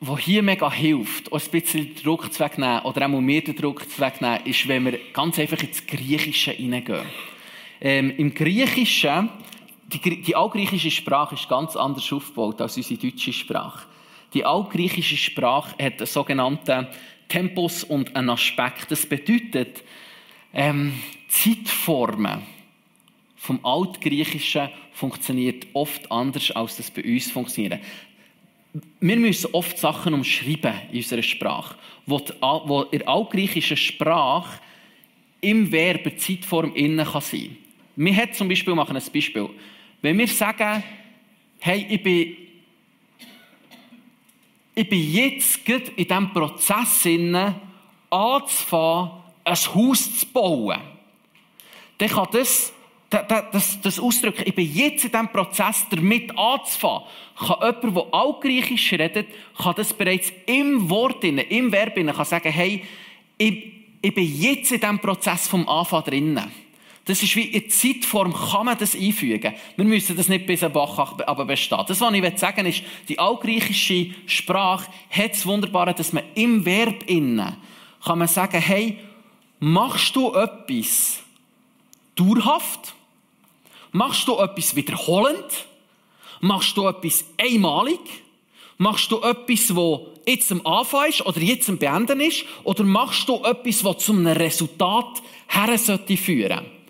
was 0.00 0.20
hier 0.20 0.42
mega 0.42 0.70
hilft, 0.70 1.30
auch 1.30 1.40
ein 1.40 1.50
bisschen 1.50 1.94
den 1.94 2.02
Druck 2.02 2.32
zu 2.32 2.40
wegnehmen, 2.40 2.80
oder 2.80 3.06
auch 3.06 3.20
mir 3.20 3.42
den 3.42 3.54
Druck 3.54 3.88
zu 3.88 4.00
wegnehmen, 4.00 4.44
ist, 4.46 4.66
wenn 4.66 4.84
wir 4.84 4.98
ganz 5.12 5.38
einfach 5.38 5.62
ins 5.62 5.86
Griechische 5.86 6.50
hineingehen. 6.50 7.06
Ähm, 7.80 8.12
Im 8.16 8.34
Griechischen, 8.34 9.30
die, 9.86 10.22
die 10.22 10.34
altgriechische 10.34 10.90
Sprache 10.90 11.36
ist 11.36 11.48
ganz 11.48 11.76
anders 11.76 12.12
aufgebaut 12.12 12.60
als 12.60 12.76
unsere 12.76 13.00
deutsche 13.00 13.32
Sprache. 13.32 13.91
Die 14.34 14.44
altgriechische 14.44 15.16
Sprache 15.16 15.72
hat 15.82 15.98
einen 15.98 16.06
sogenannten 16.06 16.86
Tempus 17.28 17.84
und 17.84 18.14
einen 18.16 18.30
Aspekt. 18.30 18.90
Das 18.90 19.06
bedeutet, 19.06 19.82
ähm, 20.54 20.94
Zeitformen 21.28 22.42
vom 23.36 23.64
Altgriechischen 23.64 24.68
funktioniert 24.92 25.66
oft 25.72 26.10
anders, 26.10 26.50
als 26.52 26.76
das 26.76 26.90
bei 26.90 27.02
uns 27.02 27.30
funktioniert 27.30 27.80
wir 29.00 29.16
müssen 29.16 29.50
oft 29.52 29.78
Sachen 29.78 30.14
umschreiben 30.14 30.74
in 30.90 30.98
unserer 30.98 31.22
Sprache, 31.22 31.76
wo, 32.06 32.18
die, 32.18 32.32
wo 32.40 32.82
in 32.90 33.00
der 33.00 33.08
altgriechischen 33.08 33.76
Sprache 33.76 34.60
im 35.40 35.70
Verb 35.70 36.06
eine 36.06 36.16
Zeitform 36.16 36.74
innen 36.74 37.04
kann 37.04 37.20
sein. 37.20 37.56
Wir 37.96 38.16
haben 38.16 38.32
zum 38.32 38.48
Beispiel, 38.48 38.74
machen 38.74 38.96
ein 38.96 39.02
Beispiel. 39.12 39.50
Wenn 40.00 40.18
wir 40.18 40.28
sagen, 40.28 40.82
hey, 41.60 41.86
ich 41.88 42.02
bin, 42.02 42.36
ich 44.74 44.88
bin 44.88 45.12
jetzt 45.12 45.68
in 45.68 45.90
diesem 45.96 46.32
Prozess 46.32 47.04
innen, 47.06 47.54
anzufangen, 48.10 49.10
ein 49.44 49.54
Haus 49.54 50.18
zu 50.18 50.26
bauen, 50.26 50.80
dann 51.98 52.08
kann 52.08 52.28
das 52.32 52.72
das, 53.52 53.80
das 53.80 53.98
Ausdrücken, 53.98 54.42
ich 54.46 54.54
bin 54.54 54.72
jetzt 54.72 55.04
in 55.04 55.10
diesem 55.10 55.28
Prozess, 55.28 55.86
damit 55.90 56.36
anzufangen, 56.38 57.02
kann 57.36 57.56
jemand, 57.60 57.96
der 57.96 58.14
Altgriechisch 58.14 58.92
redet, 58.92 59.28
kann 59.56 59.74
das 59.76 59.92
bereits 59.92 60.32
im 60.46 60.88
Wort, 60.88 61.22
im 61.22 61.72
Verb 61.72 61.94
kann 61.94 62.24
sagen, 62.24 62.50
hey, 62.50 62.82
ich, 63.36 63.72
ich 64.00 64.14
bin 64.14 64.40
jetzt 64.40 64.72
in 64.72 64.80
diesem 64.80 64.98
Prozess 64.98 65.48
vom 65.48 65.68
Anfang 65.68 66.04
drinnen. 66.04 66.50
Das 67.04 67.22
ist 67.22 67.34
wie 67.34 67.42
in 67.42 67.68
Zeitform 67.68 68.32
kann 68.32 68.66
man 68.66 68.78
das 68.78 68.94
einfügen. 68.94 69.54
Wir 69.76 69.84
müssen 69.84 70.16
das 70.16 70.28
nicht 70.28 70.46
bis 70.46 70.62
ein 70.62 70.72
Bach 70.72 71.18
aber 71.26 71.44
bestehen. 71.44 71.84
Das, 71.88 72.00
was 72.00 72.14
ich 72.14 72.38
sagen 72.38 72.64
will, 72.64 72.70
ist, 72.70 72.84
die 73.08 73.18
altgriechische 73.18 74.10
Sprache 74.26 74.88
hat 75.10 75.32
das 75.32 75.44
Wunderbare, 75.44 75.94
dass 75.94 76.12
man 76.12 76.24
im 76.34 76.64
Verb 76.64 77.02
innen 77.06 77.56
kann 78.04 78.18
man 78.18 78.28
sagen, 78.28 78.60
hey, 78.60 78.98
machst 79.60 80.16
du 80.16 80.32
etwas 80.34 81.20
dauerhaft? 82.16 82.94
Machst 83.92 84.26
du 84.26 84.38
etwas 84.38 84.74
wiederholend? 84.74 85.66
Machst 86.40 86.76
du 86.76 86.88
etwas 86.88 87.24
einmalig? 87.38 88.00
Machst 88.78 89.12
du 89.12 89.20
etwas, 89.20 89.74
wo 89.76 90.08
jetzt 90.26 90.50
am 90.50 90.66
Anfang 90.66 91.08
ist 91.08 91.24
oder 91.24 91.40
jetzt 91.40 91.68
am 91.68 91.78
Beenden 91.78 92.20
ist? 92.20 92.44
Oder 92.64 92.82
machst 92.82 93.28
du 93.28 93.36
etwas, 93.44 93.84
was 93.84 93.98
zu 93.98 94.12
einem 94.12 94.26
Resultat 94.26 95.22
her 95.48 95.78
sollte 95.78 96.16
führen? 96.16 96.81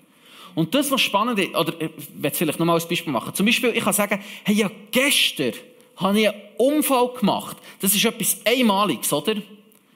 Und 0.54 0.74
das, 0.74 0.90
was 0.90 1.00
spannend 1.00 1.38
ist, 1.38 1.54
oder 1.54 1.72
ich 1.80 1.90
werde 2.14 2.36
vielleicht 2.36 2.58
nochmal 2.58 2.80
ein 2.80 2.88
Beispiel 2.88 3.12
machen. 3.12 3.34
Zum 3.34 3.46
Beispiel, 3.46 3.70
ich 3.70 3.82
kann 3.82 3.92
sagen, 3.92 4.22
hey, 4.44 4.54
ja, 4.54 4.70
gestern 4.90 5.52
habe 5.96 6.20
ich 6.20 6.28
einen 6.28 6.40
Unfall 6.56 7.08
gemacht. 7.18 7.56
Das 7.80 7.94
ist 7.94 8.04
etwas 8.04 8.38
Einmaliges, 8.44 9.12
oder? 9.12 9.34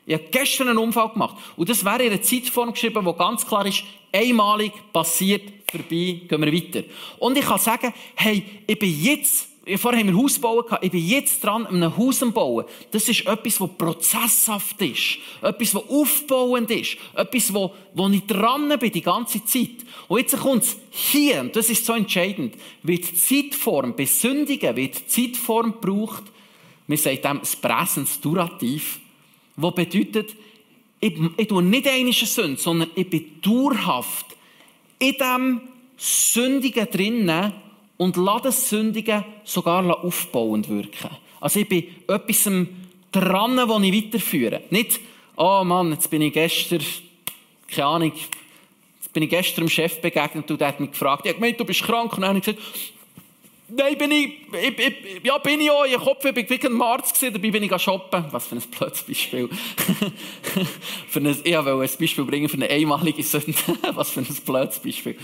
Ich 0.06 0.14
habe 0.14 0.24
gestern 0.30 0.68
einen 0.68 0.78
Unfall 0.78 1.08
gemacht. 1.10 1.36
Und 1.56 1.68
das 1.68 1.84
wäre 1.84 2.04
in 2.04 2.12
einer 2.12 2.22
Zeitform 2.22 2.72
geschrieben, 2.72 3.04
wo 3.04 3.12
ganz 3.12 3.44
klar 3.44 3.66
ist, 3.66 3.82
einmalig 4.12 4.72
passiert, 4.92 5.42
vorbei, 5.70 6.20
gehen 6.28 6.28
wir 6.28 6.52
weiter. 6.52 6.84
Und 7.18 7.36
ich 7.36 7.44
kann 7.44 7.58
sagen, 7.58 7.92
hey, 8.14 8.44
ich 8.66 8.78
bin 8.78 9.02
jetzt, 9.02 9.48
vorher 9.76 10.00
haben 10.00 10.08
wir 10.08 10.22
Haus 10.22 10.38
bauen 10.38 10.64
ich 10.80 10.90
bin 10.92 11.04
jetzt 11.04 11.42
dran, 11.42 11.66
einem 11.66 11.96
Haus 11.96 12.20
zu 12.20 12.30
bauen. 12.30 12.64
Das 12.92 13.08
ist 13.08 13.26
etwas, 13.26 13.60
was 13.60 13.70
prozesshaft 13.76 14.80
ist. 14.80 15.18
Etwas, 15.42 15.74
was 15.74 15.88
aufbauend 15.88 16.70
ist. 16.70 16.96
Etwas, 17.14 17.52
wo, 17.52 17.74
wo 17.92 18.08
ich 18.08 18.24
dran 18.26 18.72
bin 18.78 18.92
die 18.92 19.02
ganze 19.02 19.44
Zeit. 19.44 19.84
Und 20.06 20.20
jetzt 20.20 20.38
kommt 20.38 20.62
es 20.62 20.76
hier, 20.90 21.40
und 21.40 21.56
das 21.56 21.68
ist 21.68 21.84
so 21.84 21.94
entscheidend, 21.94 22.54
wird 22.84 23.04
Zeitform, 23.16 23.96
bei 23.96 24.04
Sündigen 24.04 24.76
wird 24.76 25.10
Zeitform 25.10 25.72
gebraucht, 25.80 26.22
wir 26.86 26.98
sagen 26.98 27.20
dem 27.22 27.40
das 27.40 27.56
Präsens 27.56 28.20
Durativ, 28.20 29.00
was 29.56 29.74
bedeutet, 29.74 30.36
ich, 31.00 31.14
ich 31.36 31.48
tue 31.48 31.62
nicht 31.62 31.88
eine 31.88 32.12
Sünde, 32.12 32.60
sondern 32.60 32.90
ich 32.94 33.10
bin 33.10 33.40
dauerhaft 33.42 34.26
in 34.98 35.12
diesem 35.12 35.60
Sündigen 35.96 36.88
drinnen 36.90 37.52
und 37.96 38.16
lasse 38.16 38.44
das 38.44 38.68
Sündigen 38.68 39.24
sogar 39.44 40.04
aufbauend 40.04 40.68
wirken. 40.68 41.10
Also 41.40 41.60
ich 41.60 41.68
bin 41.68 41.84
etwas 42.08 42.50
dran, 43.12 43.56
das 43.56 43.82
ich 43.82 44.04
weiterführe. 44.04 44.62
Nicht, 44.70 45.00
oh 45.36 45.62
Mann, 45.64 45.92
jetzt 45.92 46.10
bin 46.10 46.22
ich 46.22 46.32
gestern, 46.32 46.82
keine 47.68 47.86
Ahnung, 47.86 48.12
jetzt 48.14 49.12
bin 49.12 49.22
ich 49.22 49.30
gestern 49.30 49.64
dem 49.64 49.70
Chef 49.70 50.00
begegnet 50.00 50.50
und 50.50 50.60
der 50.60 50.68
hat 50.68 50.80
mich 50.80 50.90
gefragt, 50.90 51.26
ja, 51.26 51.32
gemeint, 51.32 51.58
du 51.58 51.64
bist 51.64 51.82
krank. 51.82 52.12
Und 52.14 52.22
dann 52.22 52.30
habe 52.30 52.38
ich 52.38 52.44
gesagt, 52.44 52.62
Nein, 53.68 53.98
bin 53.98 54.12
ich, 54.12 54.32
ich, 54.52 54.78
ich, 54.78 55.24
ja, 55.24 55.38
bin 55.38 55.60
ich 55.60 55.70
auch. 55.70 55.84
Ich 55.84 55.96
Kopf, 55.96 56.24
ich 56.24 56.32
bin 56.32 56.48
wie 56.48 56.66
ein 56.66 56.82
Arzt 56.82 57.14
gewesen, 57.14 57.34
dabei 57.34 57.50
bin 57.50 57.64
ich 57.64 57.82
shoppen. 57.82 58.24
Was 58.30 58.46
für 58.46 58.54
ein 58.54 58.62
blödes 58.62 59.02
Beispiel. 59.02 59.48
für 61.08 61.18
ein, 61.18 61.36
ich 61.42 61.56
wollte 61.56 61.70
ein 61.70 61.98
Beispiel 61.98 62.24
bringen 62.24 62.48
für 62.48 62.58
eine 62.58 62.70
einmalige 62.70 63.24
Sünde. 63.24 63.54
was 63.94 64.10
für 64.10 64.20
ein 64.20 64.36
blödes 64.46 64.78
Beispiel. 64.78 65.18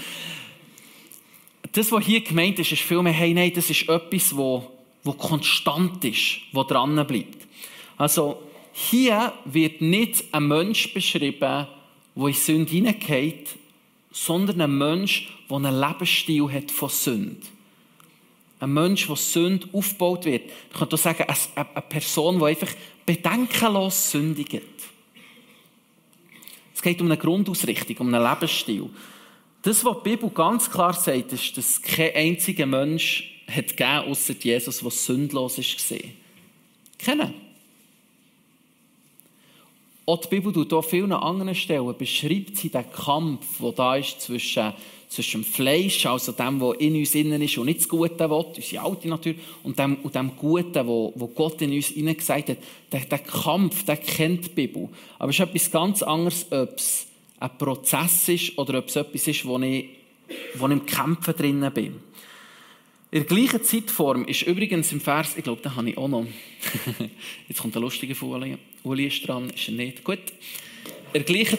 Das, 1.73 1.91
was 1.91 2.05
hier 2.05 2.21
gemeint 2.21 2.59
ist, 2.59 2.73
ist 2.73 2.83
vielmehr, 2.83 3.13
hey, 3.13 3.33
nein, 3.33 3.53
das 3.55 3.71
ist 3.71 3.89
etwas, 3.89 4.37
wo, 4.37 4.71
wo 5.03 5.13
konstant 5.13 6.05
ist, 6.05 6.39
wo 6.53 6.63
dran 6.65 6.95
bleibt. 7.07 7.47
Also, 7.97 8.43
hier 8.73 9.33
wird 9.45 9.81
nicht 9.81 10.25
ein 10.33 10.49
Mensch 10.49 10.93
beschrieben, 10.93 11.67
der 12.15 12.27
in 12.27 12.35
Sünde 12.35 12.71
hineingeht, 12.71 13.57
sondern 14.11 14.61
ein 14.61 14.77
Mensch, 14.77 15.29
der 15.49 15.57
einen 15.57 15.81
Lebensstil 15.81 16.53
hat 16.53 16.71
von 16.71 16.89
Sünde 16.89 17.47
ein 18.63 18.73
Mensch, 18.73 19.09
der 19.09 19.17
Sünde 19.17 19.69
aufgebaut 19.73 20.25
wird. 20.25 20.45
Ich 20.71 20.79
könnte 20.79 20.95
auch 20.95 21.01
sagen, 21.01 21.25
eine 21.57 21.83
Person, 21.83 22.39
die 22.39 22.45
einfach 22.45 22.71
bedenkenlos 23.05 24.13
sündigt. 24.13 24.63
Es 26.73 26.81
geht 26.81 27.01
um 27.01 27.09
eine 27.09 27.17
Grundausrichtung, 27.17 27.97
um 27.99 28.15
einen 28.15 28.25
Lebensstil. 28.25 28.89
Das, 29.63 29.85
was 29.85 29.97
die 30.03 30.11
Bibel 30.11 30.29
ganz 30.31 30.71
klar 30.71 30.93
sagt, 30.93 31.33
ist, 31.33 31.57
dass 31.57 31.81
kein 31.81 32.15
einziger 32.15 32.67
Mensch 32.67 33.43
hat 33.47 33.69
gegeben, 33.69 34.11
außer 34.11 34.35
Jesus, 34.35 34.81
der 34.81 34.91
sündlos 34.91 35.59
ist. 35.59 35.95
Kennen. 36.99 37.35
Auch 40.05 40.21
die 40.21 40.29
Bibel 40.29 40.53
tut 40.53 40.73
an 40.73 40.83
vielen 40.83 41.13
anderen 41.13 41.55
Stellen 41.55 41.97
beschreibt 41.97 42.57
sie 42.57 42.71
den 42.71 42.91
Kampf, 42.91 43.59
der 43.61 43.73
da 43.73 43.97
ist 43.97 44.21
zwischen 44.21 44.73
zwischen 45.13 45.43
dem 45.43 45.45
Fleisch, 45.45 46.07
also 46.07 46.33
dem, 46.33 46.61
was 46.61 46.77
in 46.79 46.97
uns 46.97 47.15
innen 47.15 47.43
ist 47.43 47.59
und 47.59 47.67
nicht 47.67 47.81
das 47.81 47.89
Gute 47.89 48.19
will, 48.19 48.47
unsere 48.57 48.83
alte 48.83 49.09
Natur, 49.09 49.35
und 49.63 49.79
dem, 49.79 49.97
und 49.97 50.15
dem 50.15 50.33
Guten, 50.37 50.87
wo, 50.87 51.13
wo 51.15 51.27
Gott 51.29 51.61
in 51.61 51.73
uns 51.73 51.95
gesagt 51.95 52.49
hat. 52.49 52.57
Der, 52.91 53.01
der 53.01 53.19
Kampf, 53.19 53.85
der 53.85 53.99
kennt 53.99 54.47
die 54.47 54.51
Bibel. 54.51 54.89
Aber 55.19 55.31
es 55.31 55.39
ist 55.39 55.47
etwas 55.47 55.71
ganz 55.71 56.03
anderes, 56.03 56.47
ob 56.51 56.81
ein 57.43 57.59
Prozess 57.59 58.29
ist 58.29 58.59
oder 58.59 58.79
ob 58.79 58.89
es 58.89 58.97
etwas 58.97 59.27
ist, 59.27 59.45
wo 59.45 59.59
ich, 59.59 59.89
wo 60.55 60.67
ich 60.67 60.73
im 60.73 60.87
Kämpfen 60.87 61.35
drinnen 61.37 61.73
bin. 61.73 62.01
In 63.11 63.27
der 63.27 63.37
gleichen 63.37 63.63
Zeitform 63.63 64.25
ist 64.25 64.43
übrigens 64.43 64.91
im 64.93 65.01
Vers, 65.01 65.37
ich 65.37 65.45
glaube, 65.45 65.61
den 65.61 65.77
habe 65.77 65.91
ich 65.91 65.99
auch 65.99 66.09
noch. 66.09 66.27
Jetzt 67.49 67.61
kommt 67.61 67.77
eine 67.77 67.85
lustige 67.85 68.15
Folie. 68.15 68.59
Uli 68.85 69.07
ist 69.07 69.27
dran, 69.29 69.51
ist 69.51 69.69
er 69.69 69.75
nicht. 69.75 70.03
Gut 70.03 70.21
in 71.13 71.25
der 71.25 71.35
gleichen, 71.35 71.59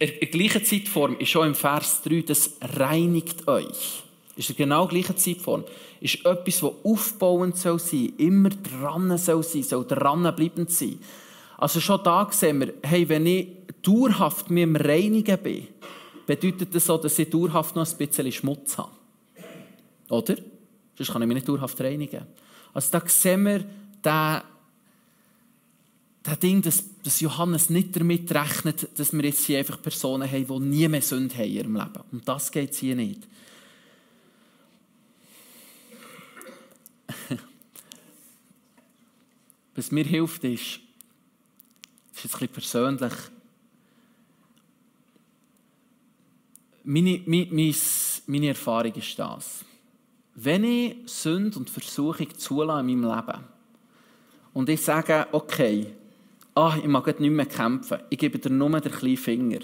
der 0.00 0.08
gleichen 0.28 0.64
Zeitform 0.64 1.16
ist 1.18 1.28
schon 1.28 1.48
im 1.48 1.54
Vers 1.54 2.00
3, 2.02 2.22
das 2.22 2.52
reinigt 2.62 3.46
euch. 3.46 4.02
Ist 4.36 4.50
in 4.50 4.56
genau 4.56 4.86
gleiche 4.86 5.14
Zeitform. 5.14 5.64
Ist 6.00 6.24
etwas, 6.24 6.60
das 6.60 6.72
aufbauend 6.82 7.56
soll 7.56 7.78
sein, 7.78 8.12
immer 8.16 8.48
dran 8.50 9.16
soll 9.18 9.42
sein, 9.42 9.62
soll 9.62 9.86
dranbleibend 9.86 10.70
sein. 10.70 10.98
Also 11.58 11.80
schon 11.80 12.02
da 12.04 12.28
sehen 12.30 12.60
wir, 12.60 12.74
hey, 12.82 13.08
wenn 13.08 13.26
ich 13.26 13.48
dauerhaft 13.86 14.50
mit 14.50 14.62
dem 14.62 14.76
Reinigen 14.76 15.38
bin, 15.42 15.68
bedeutet 16.26 16.74
das 16.74 16.86
so, 16.86 16.98
dass 16.98 17.18
ich 17.18 17.30
dauerhaft 17.30 17.76
noch 17.76 17.86
ein 17.86 17.96
bisschen 17.96 18.32
Schmutz 18.32 18.76
habe. 18.78 18.90
Oder? 20.08 20.36
Sonst 20.96 21.12
kann 21.12 21.22
ich 21.22 21.28
mich 21.28 21.36
nicht 21.36 21.48
dauerhaft 21.48 21.80
reinigen. 21.80 22.26
Also 22.72 22.90
da 22.90 23.02
sehen 23.06 23.44
wir 23.44 23.64
das 24.02 24.42
Ding, 26.40 26.62
dass, 26.62 26.84
Johannes 27.20 27.70
nicht 27.70 27.94
damit 27.96 28.34
rechnet, 28.34 28.88
dass 28.98 29.12
wir 29.12 29.24
jetzt 29.24 29.44
hier 29.44 29.58
einfach 29.58 29.80
Personen 29.80 30.30
haben, 30.30 30.46
die 30.46 30.58
nie 30.60 30.88
mehr 30.88 31.02
Sünde 31.02 31.34
haben 31.36 31.44
in 31.44 31.52
ihrem 31.52 31.76
Leben. 31.76 32.00
Um 32.10 32.20
das 32.24 32.50
geht 32.50 32.74
hier 32.74 32.96
nicht. 32.96 33.20
Was 39.74 39.92
mir 39.92 40.04
hilft, 40.04 40.42
ist, 40.44 40.80
das 42.12 42.24
ist 42.24 42.24
jetzt 42.24 42.34
ein 42.34 42.48
bisschen 42.48 42.48
persönlich, 42.48 43.12
meine, 46.86 47.20
meine, 47.26 47.74
meine 48.26 48.48
Erfahrung 48.48 48.92
ist 48.94 49.18
das. 49.18 49.64
Wenn 50.34 50.64
ich 50.64 50.96
Sünde 51.06 51.58
und 51.58 51.68
Versuchung 51.68 52.28
zulasse 52.36 52.80
in 52.80 53.00
meinem 53.00 53.16
Leben 53.16 53.44
und 54.52 54.68
ich 54.68 54.82
sage, 54.82 55.26
okay, 55.32 55.86
ah, 56.54 56.76
ich 56.76 56.86
mag 56.86 57.18
nicht 57.18 57.30
mehr 57.30 57.46
kämpfen, 57.46 57.98
ich 58.08 58.18
gebe 58.18 58.38
dir 58.38 58.50
nur 58.50 58.80
den 58.80 58.92
kleinen 58.92 59.16
Finger, 59.16 59.58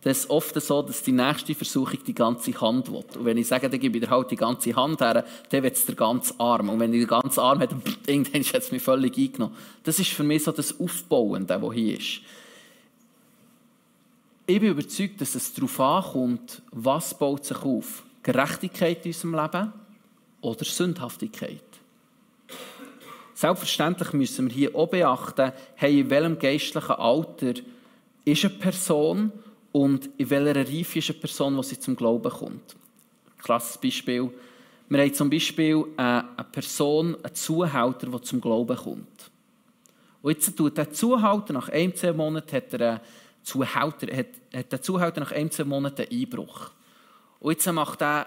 dann 0.00 0.10
ist 0.10 0.24
es 0.24 0.30
oft 0.30 0.60
so, 0.60 0.82
dass 0.82 1.02
die 1.02 1.12
nächste 1.12 1.54
Versuchung 1.54 1.98
die 2.04 2.14
ganze 2.14 2.58
Hand 2.60 2.90
will. 2.90 3.04
Und 3.16 3.24
wenn 3.24 3.38
ich 3.38 3.46
sage, 3.46 3.70
dann 3.70 3.80
gebe 3.80 3.98
ich 3.98 4.04
dir 4.04 4.10
halt 4.10 4.30
die 4.30 4.36
ganze 4.36 4.74
Hand 4.74 5.00
her, 5.00 5.24
dann 5.48 5.62
wird 5.62 5.76
es 5.76 5.86
der 5.86 5.94
ganze 5.94 6.38
Arm. 6.38 6.68
Und 6.68 6.80
wenn 6.80 6.92
ich 6.92 7.00
den 7.00 7.08
ganzen 7.08 7.40
Arm 7.40 7.60
dann 7.60 7.80
irgendwann 8.06 8.40
ist 8.40 8.54
es 8.54 8.72
mich 8.72 8.82
völlig 8.82 9.16
eingenommen. 9.16 9.56
Das 9.82 9.98
ist 9.98 10.10
für 10.10 10.24
mich 10.24 10.44
so 10.44 10.52
das 10.52 10.78
Aufbauende, 10.78 11.60
was 11.60 11.74
hier 11.74 11.98
ist. 11.98 12.20
Ich 14.46 14.60
bin 14.60 14.72
überzeugt, 14.72 15.22
dass 15.22 15.34
es 15.34 15.54
darauf 15.54 15.80
ankommt, 15.80 16.60
was 16.70 17.16
baut 17.16 17.46
sich 17.46 17.56
auf. 17.62 18.04
Gerechtigkeit 18.22 19.04
in 19.06 19.12
unserem 19.12 19.34
Leben 19.34 19.72
oder 20.42 20.64
Sündhaftigkeit. 20.66 21.62
Selbstverständlich 23.32 24.12
müssen 24.12 24.48
wir 24.48 24.54
hier 24.54 24.74
auch 24.76 24.88
beachten, 24.88 25.52
hey, 25.76 26.00
in 26.00 26.10
welchem 26.10 26.38
geistlichen 26.38 26.92
Alter 26.92 27.54
ist 28.26 28.44
eine 28.44 28.54
Person 28.54 29.32
und 29.72 30.10
in 30.18 30.28
welcher 30.28 30.56
Reife 30.56 30.98
ist 30.98 31.10
eine 31.10 31.18
Person, 31.20 31.56
die 31.56 31.62
sie 31.62 31.80
zum 31.80 31.96
Glauben 31.96 32.30
kommt. 32.30 32.76
Klasses 33.42 33.78
Beispiel. 33.78 34.30
Wir 34.90 35.00
haben 35.00 35.14
zum 35.14 35.30
Beispiel 35.30 35.86
eine 35.96 36.46
Person, 36.52 37.16
einen 37.22 37.34
Zuhälter, 37.34 38.06
der 38.08 38.22
zum 38.22 38.42
Glauben 38.42 38.76
kommt. 38.76 39.30
Und 40.20 40.32
jetzt 40.32 40.56
tut 40.56 40.76
der 40.76 40.90
Zuhälter 40.92 41.54
nach 41.54 41.70
ein, 41.70 41.94
zwei 41.96 42.12
Monaten 42.12 42.56
hat 42.56 42.72
er 42.74 42.90
einen 42.90 43.00
Zuhälter, 43.44 44.16
hat, 44.16 44.26
hat 44.52 44.72
der 44.72 44.82
Zuhälter 44.82 45.20
nach 45.20 45.32
ein, 45.32 45.50
zwei 45.50 45.64
Monaten 45.64 46.06
Einbruch. 46.10 46.70
Und 47.40 47.52
jetzt 47.52 47.70
macht 47.70 48.02
er 48.02 48.26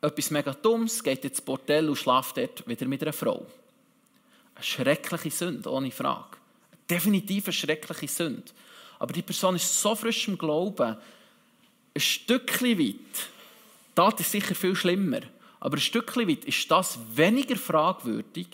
etwas 0.00 0.30
mega 0.30 0.52
Dummes, 0.52 1.02
geht 1.02 1.24
ins 1.24 1.40
Bordell 1.40 1.88
und 1.88 1.96
schläft 1.96 2.36
dort 2.36 2.66
wieder 2.66 2.86
mit 2.86 3.02
einer 3.02 3.12
Frau. 3.12 3.46
Eine 4.54 4.64
schreckliche 4.64 5.30
Sünde, 5.30 5.70
ohne 5.70 5.90
Frage. 5.90 6.36
Definitiv 6.88 7.46
eine 7.46 7.52
schreckliche 7.52 8.08
Sünde. 8.08 8.52
Aber 8.98 9.12
die 9.12 9.22
Person 9.22 9.56
ist 9.56 9.80
so 9.80 9.94
frisch 9.94 10.28
im 10.28 10.38
Glauben, 10.38 10.96
ein 11.94 12.00
Stückchen 12.00 12.78
weit, 12.78 13.28
das 13.94 14.20
ist 14.20 14.32
sicher 14.32 14.54
viel 14.54 14.74
schlimmer, 14.74 15.20
aber 15.60 15.76
ein 15.76 15.80
Stückchen 15.80 16.28
weit 16.28 16.44
ist 16.44 16.70
das 16.70 16.98
weniger 17.14 17.56
fragwürdig, 17.56 18.48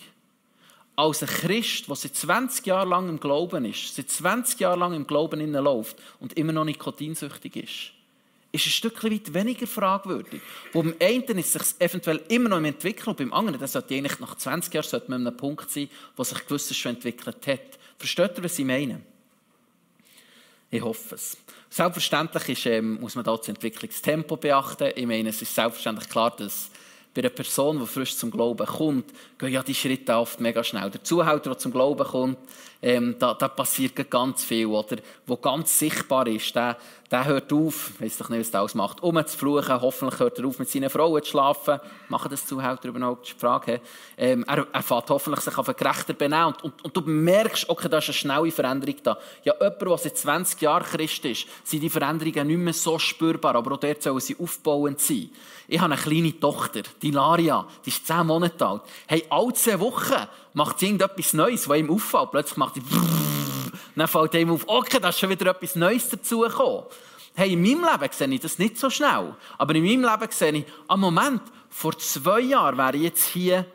als 1.00 1.23
ein 1.23 1.28
Christ, 1.28 1.88
der 1.88 1.97
seit 1.97 2.14
20 2.14 2.66
Jahren 2.66 2.88
lang 2.88 3.09
im 3.09 3.21
Glauben 3.21 3.64
ist, 3.64 3.95
seit 3.95 4.11
20 4.11 4.61
Jahren 4.61 4.80
lang 4.80 4.95
im 4.95 5.07
Glauben 5.07 5.52
läuft 5.52 5.97
und 6.21 6.35
immer 6.35 6.52
noch 6.52 6.64
nikotinsüchtig 6.64 7.57
ist 7.57 7.92
ist 8.52 8.66
ein 8.66 8.71
Stückchen 8.71 9.12
weit 9.12 9.33
weniger 9.33 9.66
fragwürdig. 9.66 10.40
Beim 10.73 10.95
einen 11.00 11.38
ist 11.38 11.52
sich 11.52 11.62
eventuell 11.78 12.21
immer 12.28 12.49
noch 12.49 12.59
im 12.59 12.64
Entwickeln 12.64 13.09
und 13.09 13.19
beim 13.19 13.33
anderen, 13.33 13.61
das 13.61 13.73
sollte 13.73 13.95
eigentlich 13.95 14.19
nach 14.19 14.37
20 14.37 14.75
Jahren 14.75 14.87
sollte 14.87 15.11
man 15.11 15.21
an 15.21 15.28
einem 15.28 15.37
Punkt 15.37 15.71
sein, 15.71 15.88
wo 16.16 16.25
sich 16.25 16.47
gewisses 16.47 16.76
schon 16.76 16.97
entwickelt 16.97 17.47
hat. 17.47 17.78
Versteht 17.97 18.38
ihr, 18.38 18.45
was 18.45 18.59
ich 18.59 18.64
meine? 18.64 19.00
Ich 20.71 20.83
hoffe 20.83 21.16
es. 21.16 21.37
Selbstverständlich 21.69 22.49
ist, 22.49 22.66
ähm, 22.66 23.00
muss 23.00 23.14
man 23.14 23.25
da 23.25 23.37
das 23.37 23.49
Entwicklungstempo 23.49 24.37
beachten. 24.37 24.92
Ich 24.95 25.07
meine, 25.07 25.28
es 25.28 25.42
ist 25.42 25.54
selbstverständlich 25.54 26.09
klar, 26.09 26.35
dass 26.37 26.71
bei 27.14 27.23
einer 27.23 27.31
Person, 27.31 27.81
die 27.81 27.87
frisch 27.87 28.17
zum 28.17 28.31
Glauben 28.31 28.67
kommt, 28.67 29.07
gehen 29.38 29.52
ja 29.52 29.62
die 29.62 29.75
Schritte 29.75 30.14
oft 30.14 30.40
mega 30.40 30.62
schnell. 30.62 30.90
Der 30.90 31.02
Zuhälter, 31.02 31.50
der 31.50 31.59
zum 31.59 31.73
Glauben 31.73 32.05
kommt, 32.05 32.38
ähm, 32.83 33.17
da, 33.19 33.35
da 33.35 33.49
passiert 33.49 34.11
ganz 34.11 34.45
viel. 34.45 34.67
Oder 34.67 34.97
wo 35.27 35.37
ganz 35.37 35.79
sichtbar 35.79 36.27
ist, 36.27 36.55
der, 36.55 36.77
der 37.11 37.25
hört 37.27 37.53
auf, 37.53 38.01
weiß 38.01 38.19
doch 38.19 38.29
nicht, 38.31 38.41
was 38.41 38.51
der 38.51 38.63
ausmacht, 38.63 39.03
um 39.03 39.25
zu 39.27 39.37
fluchen. 39.37 39.81
Hoffentlich 39.81 40.21
hört 40.21 40.38
er 40.38 40.47
auf, 40.47 40.59
mit 40.59 40.71
seinen 40.71 40.88
Frauen 40.88 41.23
zu 41.23 41.31
schlafen. 41.31 41.81
Machen 42.09 42.31
das 42.31 42.47
Zuhälter 42.47 42.88
überhaupt? 42.88 43.29
Die 43.29 43.38
Frage. 43.38 43.81
Ähm, 44.16 44.45
er, 44.49 44.66
er 44.73 44.83
fährt 44.83 45.11
hoffentlich 45.11 45.45
sich 45.45 45.59
auf 45.59 45.69
einen 45.69 45.77
gerechter 45.77 46.14
benehmen. 46.14 46.47
Und, 46.47 46.64
und, 46.64 46.85
und, 46.85 46.97
du 46.97 47.01
merkst, 47.03 47.69
okay, 47.69 47.88
da 47.88 47.99
ist 47.99 48.07
eine 48.07 48.14
schnelle 48.14 48.51
Veränderung 48.51 48.97
da. 49.03 49.19
Ja, 49.45 49.55
jemand, 49.61 49.83
der 49.83 49.99
seit 49.99 50.16
20 50.16 50.61
Jahren 50.62 50.85
Christ 50.85 51.25
ist, 51.27 51.47
sind 51.64 51.83
die 51.83 51.90
Veränderungen 51.90 52.47
nicht 52.47 52.59
mehr 52.59 52.73
so 52.73 52.99
spürbar, 52.99 53.57
aber 53.57 53.73
auch 53.73 53.81
dort 53.81 54.03
sollen 54.03 54.21
sie 54.21 54.37
aufbauend 54.38 55.01
sein. 55.01 55.31
Ich 55.69 55.81
habe 55.81 55.93
eine 55.93 56.03
kleine 56.03 56.38
Tochter, 56.38 56.83
die 57.01 57.11
Laria, 57.11 57.66
die 57.85 57.90
ist 57.90 58.07
10 58.07 58.27
Monate 58.27 58.66
alt. 58.66 58.83
Hey, 59.07 59.25
alle 59.29 59.53
10 59.53 59.79
Wochen 59.81 60.27
macht 60.53 60.83
irgendetwas 60.83 61.33
Neues, 61.33 61.69
was 61.69 61.79
ihm 61.79 61.91
auffällt. 61.91 62.31
Plötzlich 62.31 62.57
macht 62.57 62.75
sie 62.75 62.83
dann 63.97 64.09
fällt 64.09 64.35
ihm 64.35 64.51
auf, 64.51 64.67
okay, 64.67 64.99
da 64.99 65.11
ist 65.11 65.19
schon 65.19 65.29
wieder 65.29 65.51
etwas 65.51 65.77
Neues 65.77 66.09
dazugekommen. 66.09 66.85
Hey, 67.35 67.53
in 67.53 67.63
meinem 67.63 67.85
Leben 67.85 68.13
sehe 68.13 68.29
ich 68.29 68.41
das 68.41 68.59
nicht 68.59 68.79
so 68.79 68.89
schnell. 68.89 69.35
Aber 69.59 69.75
in 69.75 69.85
meinem 69.85 70.11
Leben 70.11 70.33
sehe 70.33 70.53
ich, 70.53 70.65
am 70.89 71.01
Moment, 71.01 71.43
vor 71.69 71.97
zwei 71.99 72.41
Jahren 72.41 72.79
wäre 72.79 72.97
ich 72.97 73.03
jetzt 73.03 73.27
hier 73.27 73.67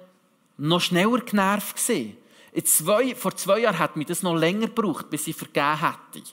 noch 0.58 0.82
schneller 0.82 1.20
genervt 1.20 1.76
gewesen. 1.76 2.18
Zwei, 2.64 3.16
vor 3.16 3.36
zwei 3.36 3.60
Jahren 3.60 3.78
hat 3.78 3.98
mich 3.98 4.08
das 4.08 4.24
noch 4.24 4.36
länger 4.36 4.68
gebraucht, 4.68 5.10
bis 5.10 5.28
ich 5.28 5.36
vergeben 5.36 5.80
hätte. 5.80 6.26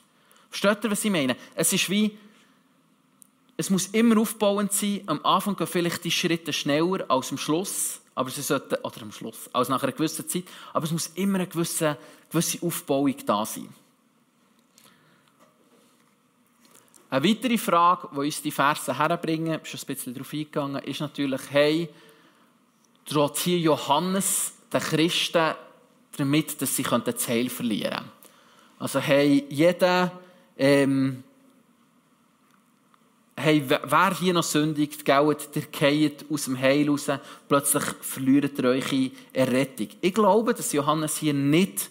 Versteht 0.49 0.83
ihr, 0.83 0.91
was 0.91 1.03
ich 1.03 1.11
meine? 1.11 1.35
Es 1.55 1.73
ist 1.73 1.89
wie, 1.89 2.17
es 3.57 3.69
muss 3.69 3.87
immer 3.87 4.19
aufbauend 4.19 4.71
sein. 4.71 5.01
Am 5.05 5.23
Anfang 5.23 5.55
gehen 5.55 5.67
vielleicht 5.67 6.03
die 6.03 6.11
Schritte 6.11 6.53
schneller 6.53 7.05
als 7.09 7.31
am 7.31 7.37
Schluss. 7.37 7.99
Aber 8.15 8.29
sie 8.29 8.41
sollten, 8.41 8.75
oder 8.83 9.01
am 9.01 9.11
Schluss, 9.11 9.49
als 9.53 9.69
nach 9.69 9.81
einer 9.81 9.91
gewissen 9.91 10.27
Zeit. 10.27 10.45
Aber 10.71 10.85
es 10.85 10.91
muss 10.91 11.07
immer 11.15 11.39
eine 11.39 11.47
gewisse, 11.47 11.97
gewisse 12.29 12.65
Aufbauung 12.65 13.15
da 13.25 13.45
sein. 13.45 13.69
Eine 17.09 17.29
weitere 17.29 17.57
Frage, 17.57 18.09
die 18.11 18.17
uns 18.17 18.41
die 18.41 18.51
Verse 18.51 18.97
herbringen, 18.97 19.59
ich 19.63 19.69
schon 19.69 19.79
ein 19.79 19.85
bisschen 19.85 20.13
darauf 20.13 20.33
eingegangen, 20.33 20.83
ist 20.83 20.99
natürlich, 20.99 21.41
hey, 21.51 21.89
droht 23.05 23.37
hier 23.37 23.59
Johannes 23.59 24.53
den 24.71 24.81
Christen 24.81 25.53
damit, 26.17 26.61
dass 26.61 26.75
sie 26.75 26.83
das 26.83 27.27
Heil 27.27 27.49
verlieren 27.49 27.93
können. 27.93 28.11
Also, 28.79 28.99
hey, 28.99 29.45
jeder, 29.49 30.11
ähm, 30.57 31.23
hey, 33.35 33.63
wer 33.67 34.15
hier 34.15 34.33
noch 34.33 34.43
sündigt, 34.43 35.03
gellt, 35.05 35.55
der 35.55 35.63
geht 35.63 36.25
aus 36.29 36.45
dem 36.45 36.59
Heil 36.59 36.89
raus, 36.89 37.07
plötzlich 37.47 37.83
verliert 38.01 38.57
ihr 38.59 38.65
eure 38.65 39.11
Errettung. 39.33 39.87
Ich 40.01 40.13
glaube, 40.13 40.53
dass 40.53 40.73
Johannes 40.73 41.17
hier 41.17 41.33
nicht 41.33 41.89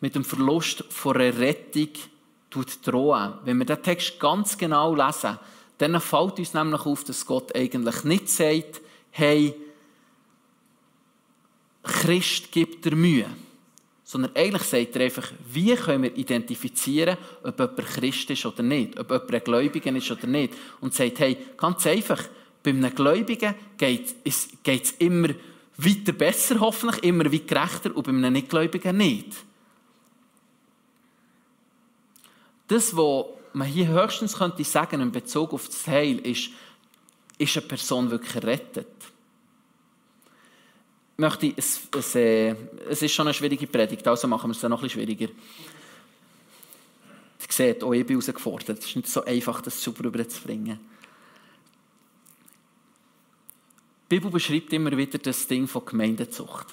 mit 0.00 0.14
dem 0.14 0.24
Verlust 0.24 0.84
von 0.88 1.20
Errettung 1.20 1.88
drohen. 2.84 3.34
Wenn 3.44 3.58
wir 3.58 3.66
den 3.66 3.82
Text 3.82 4.18
ganz 4.18 4.56
genau 4.58 4.94
lesen, 4.94 5.38
dann 5.78 6.00
fällt 6.00 6.38
uns 6.38 6.54
nämlich 6.54 6.84
auf, 6.84 7.04
dass 7.04 7.24
Gott 7.24 7.54
eigentlich 7.54 8.04
nicht 8.04 8.28
sagt, 8.28 8.80
hey, 9.10 9.54
Christ 11.82 12.52
gibt 12.52 12.84
dir 12.84 12.94
Mühe 12.94 13.26
sondern 14.10 14.34
eigentlich 14.34 14.64
sagt 14.64 14.96
er 14.96 15.04
einfach, 15.04 15.30
wie 15.52 15.72
können 15.76 16.02
wir 16.02 16.16
identifizieren, 16.16 17.16
ob 17.44 17.60
jemand 17.60 17.76
Christ 17.76 18.28
ist 18.30 18.44
oder 18.44 18.60
nicht, 18.60 18.98
ob 18.98 19.08
jemand 19.08 19.32
ein 19.32 19.44
Gläubiger 19.44 19.94
ist 19.94 20.10
oder 20.10 20.26
nicht. 20.26 20.52
Und 20.80 20.92
sagt, 20.92 21.20
hey, 21.20 21.36
ganz 21.56 21.86
einfach, 21.86 22.20
bei 22.60 22.70
einem 22.70 22.92
Gläubigen 22.92 23.54
geht 23.78 24.16
es 24.24 24.90
immer 24.98 25.28
weiter 25.76 26.10
besser, 26.10 26.58
hoffentlich, 26.58 27.04
immer 27.04 27.32
weiter 27.32 27.44
gerechter, 27.54 27.94
und 27.94 28.02
bei 28.02 28.10
einem 28.10 28.32
Nichtgläubigen 28.32 28.96
nicht. 28.96 29.28
Das, 32.66 32.96
was 32.96 33.26
man 33.52 33.68
hier 33.68 33.86
höchstens 33.86 34.36
könnte 34.36 34.64
sagen 34.64 35.02
in 35.02 35.12
Bezug 35.12 35.52
auf 35.52 35.66
das 35.68 35.86
Heil, 35.86 36.18
ist, 36.26 36.50
ist 37.38 37.56
eine 37.56 37.66
Person 37.66 38.10
wirklich 38.10 38.34
errettet? 38.34 38.88
Möchte 41.20 41.52
es, 41.56 41.82
es, 41.96 42.14
äh, 42.16 42.54
es 42.88 43.02
ist 43.02 43.12
schon 43.12 43.26
eine 43.26 43.34
schwierige 43.34 43.66
Predigt, 43.66 44.06
also 44.08 44.26
machen 44.26 44.50
wir 44.50 44.54
es 44.54 44.60
dann 44.60 44.70
noch 44.70 44.82
ein 44.82 44.90
schwieriger. 44.90 45.28
Ihr 45.28 45.34
seht, 47.48 47.84
auch 47.84 47.92
ich 47.92 48.06
bin 48.06 48.20
herausgefordert. 48.20 48.78
Es 48.78 48.86
ist 48.86 48.96
nicht 48.96 49.08
so 49.08 49.24
einfach, 49.24 49.60
das 49.60 49.82
super 49.82 50.04
rüberzubringen. 50.04 50.78
Die 54.10 54.16
Bibel 54.16 54.30
beschreibt 54.30 54.72
immer 54.72 54.96
wieder 54.96 55.18
das 55.18 55.46
Ding 55.46 55.68
von 55.68 55.84
Gemeindezucht. 55.84 56.66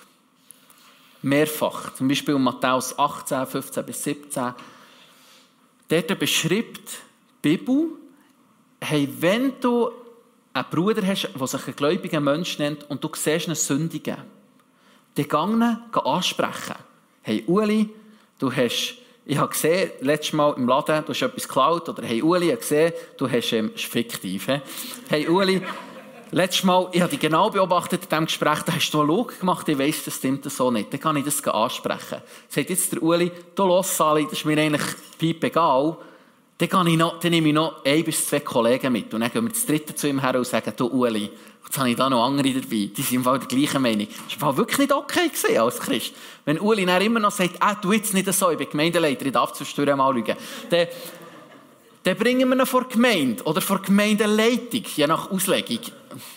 Mehrfach. 1.21 1.93
Zum 1.93 2.07
Beispiel 2.07 2.35
in 2.35 2.43
Matthäus 2.43 2.97
18, 2.97 3.45
15 3.45 3.85
bis 3.85 4.03
17. 4.03 4.53
Dort 5.89 6.19
beschreibt 6.19 6.89
die 7.43 7.57
Bibel, 7.57 7.89
hey, 8.81 9.09
wenn 9.19 9.59
du 9.59 9.91
einen 10.53 10.69
Bruder 10.69 11.05
hast, 11.05 11.29
der 11.39 11.47
sich 11.47 11.67
ein 11.67 11.75
gläubiger 11.75 12.19
Mensch 12.19 12.57
nennt 12.59 12.89
und 12.89 13.03
du 13.03 13.09
siehst 13.13 13.47
eine 13.47 13.55
Sündige, 13.55 14.17
die 15.17 15.27
Gangenen 15.27 15.79
ansprechen. 15.91 16.75
Hey 17.21 17.43
Uli, 17.47 17.89
du 18.39 18.51
hast, 18.51 18.95
ich 19.25 19.37
habe 19.37 19.49
gesehen, 19.49 19.91
letztes 20.01 20.33
Mal 20.33 20.53
im 20.55 20.67
Laden, 20.67 21.03
du 21.03 21.09
hast 21.09 21.21
etwas 21.21 21.47
geklaut, 21.47 21.89
oder 21.89 22.03
hey 22.03 22.21
Uli, 22.21 22.45
ich 22.45 22.51
habe 22.51 22.61
gesehen, 22.61 22.93
du 23.17 23.29
hast, 23.29 23.51
ähm, 23.51 23.71
fiktiv, 23.75 24.45
he? 24.45 24.61
hey 25.09 25.27
Uli, 25.27 25.61
Letztes 26.31 26.65
Mal, 26.65 26.89
ich 26.91 26.99
habe 26.99 27.09
dich 27.09 27.21
genau 27.21 27.49
beobachtet 27.49 28.03
in 28.03 28.09
diesem 28.09 28.25
Gespräch, 28.25 28.61
da 28.63 28.73
hast 28.73 28.91
du 28.91 28.99
einen 28.99 29.07
Look 29.07 29.39
gemacht, 29.39 29.67
ich 29.69 29.79
weiss, 29.79 30.03
das 30.03 30.15
stimmt 30.15 30.43
so 30.51 30.69
nicht. 30.69 30.91
Dann 30.91 30.99
kann 30.99 31.15
ich 31.15 31.23
das 31.23 31.41
ansprechen. 31.47 32.21
Sagt 32.49 32.69
jetzt 32.69 32.91
der 32.91 33.01
Uli, 33.01 33.31
du 33.55 33.65
los, 33.65 33.95
Sali, 33.95 34.25
das 34.25 34.33
ist 34.33 34.45
mir 34.45 34.59
eigentlich 34.59 34.83
piep 35.17 35.41
egal. 35.45 35.95
Dann, 36.57 36.69
kann 36.69 36.87
ich 36.87 36.97
noch, 36.97 37.19
dann 37.19 37.31
nehme 37.31 37.47
ich 37.47 37.53
noch 37.53 37.85
ein 37.85 38.03
bis 38.03 38.27
zwei 38.27 38.41
Kollegen 38.41 38.91
mit. 38.91 39.13
Und 39.13 39.21
dann 39.21 39.31
gehen 39.31 39.45
wir 39.45 39.51
das 39.51 39.65
dritte 39.65 39.95
zu 39.95 40.09
ihm 40.09 40.19
her 40.19 40.35
und 40.35 40.45
sagen, 40.45 40.73
du 40.75 40.87
Uli, 40.87 41.29
jetzt 41.67 41.77
habe 41.77 41.89
ich 41.89 41.95
da 41.95 42.09
noch 42.09 42.25
andere 42.25 42.53
dabei. 42.53 42.89
Die 42.95 43.01
sind 43.01 43.17
im 43.17 43.23
Fall 43.23 43.39
der 43.39 43.47
gleichen 43.47 43.81
Meinung. 43.81 44.07
Das 44.29 44.41
war 44.41 44.55
wirklich 44.57 44.79
nicht 44.79 44.93
okay 44.93 45.27
gewesen 45.27 45.59
als 45.59 45.79
Christ. 45.79 46.13
Wenn 46.45 46.59
Uli 46.59 46.85
dann 46.85 47.01
immer 47.01 47.19
noch 47.19 47.31
sagt, 47.31 47.55
ah, 47.59 47.75
du 47.75 47.91
jetzt 47.91 48.13
nicht 48.13 48.31
so, 48.33 48.49
ich 48.49 48.57
bin 48.57 48.69
Gemeindeleiter, 48.69 49.25
ich 49.25 49.31
darf 49.31 49.53
zwischendurch 49.53 49.95
mal 49.95 50.13
schauen. 50.13 50.37
Dann, 50.69 50.87
dann 52.03 52.17
bringen 52.17 52.49
wir 52.49 52.57
ihn 52.57 52.65
vor 52.65 52.87
Gemeinde 52.87 53.43
oder 53.43 53.59
vor 53.59 53.81
Gemeindeleitung, 53.81 54.83
je 54.95 55.07
nach 55.07 55.29
Auslegung. 55.29 55.79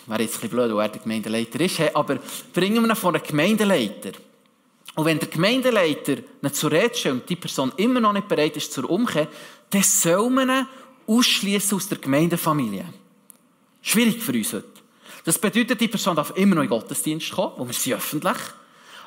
Wäre 0.05 0.21
jetzt 0.21 0.35
ein 0.35 0.41
bisschen 0.41 0.49
blöd, 0.49 0.73
wo 0.73 0.79
er 0.79 0.89
der 0.89 1.01
Gemeindeleiter 1.01 1.59
ist, 1.61 1.95
aber 1.95 2.19
bringen 2.53 2.83
wir 2.83 2.89
ihn 2.89 2.95
vor 2.95 3.13
den 3.13 3.23
Gemeindeleiter. 3.23 4.11
Und 4.95 5.05
wenn 5.05 5.19
der 5.19 5.29
Gemeindeleiter 5.29 6.17
nicht 6.41 6.55
zur 6.55 6.71
Rede 6.71 6.93
stellt 6.93 7.15
und 7.15 7.29
die 7.29 7.37
Person 7.37 7.71
immer 7.77 8.01
noch 8.01 8.11
nicht 8.11 8.27
bereit 8.27 8.57
ist 8.57 8.73
zur 8.73 8.89
Umkehr, 8.89 9.29
dann 9.69 9.83
soll 9.83 10.29
man 10.29 10.49
ihn 10.49 10.67
ausschließen 11.07 11.77
aus 11.77 11.87
der 11.87 11.99
Gemeindefamilie. 11.99 12.85
Schwierig 13.81 14.21
für 14.21 14.33
uns 14.33 14.51
heute. 14.51 14.70
Das 15.23 15.37
bedeutet, 15.37 15.79
die 15.79 15.87
Person 15.87 16.15
darf 16.15 16.33
immer 16.35 16.55
noch 16.55 16.63
in 16.63 16.69
den 16.69 16.79
Gottesdienst 16.79 17.31
kommen, 17.31 17.53
wo 17.57 17.67
wir 17.67 17.73
sie 17.73 17.93
öffentlich. 17.93 18.37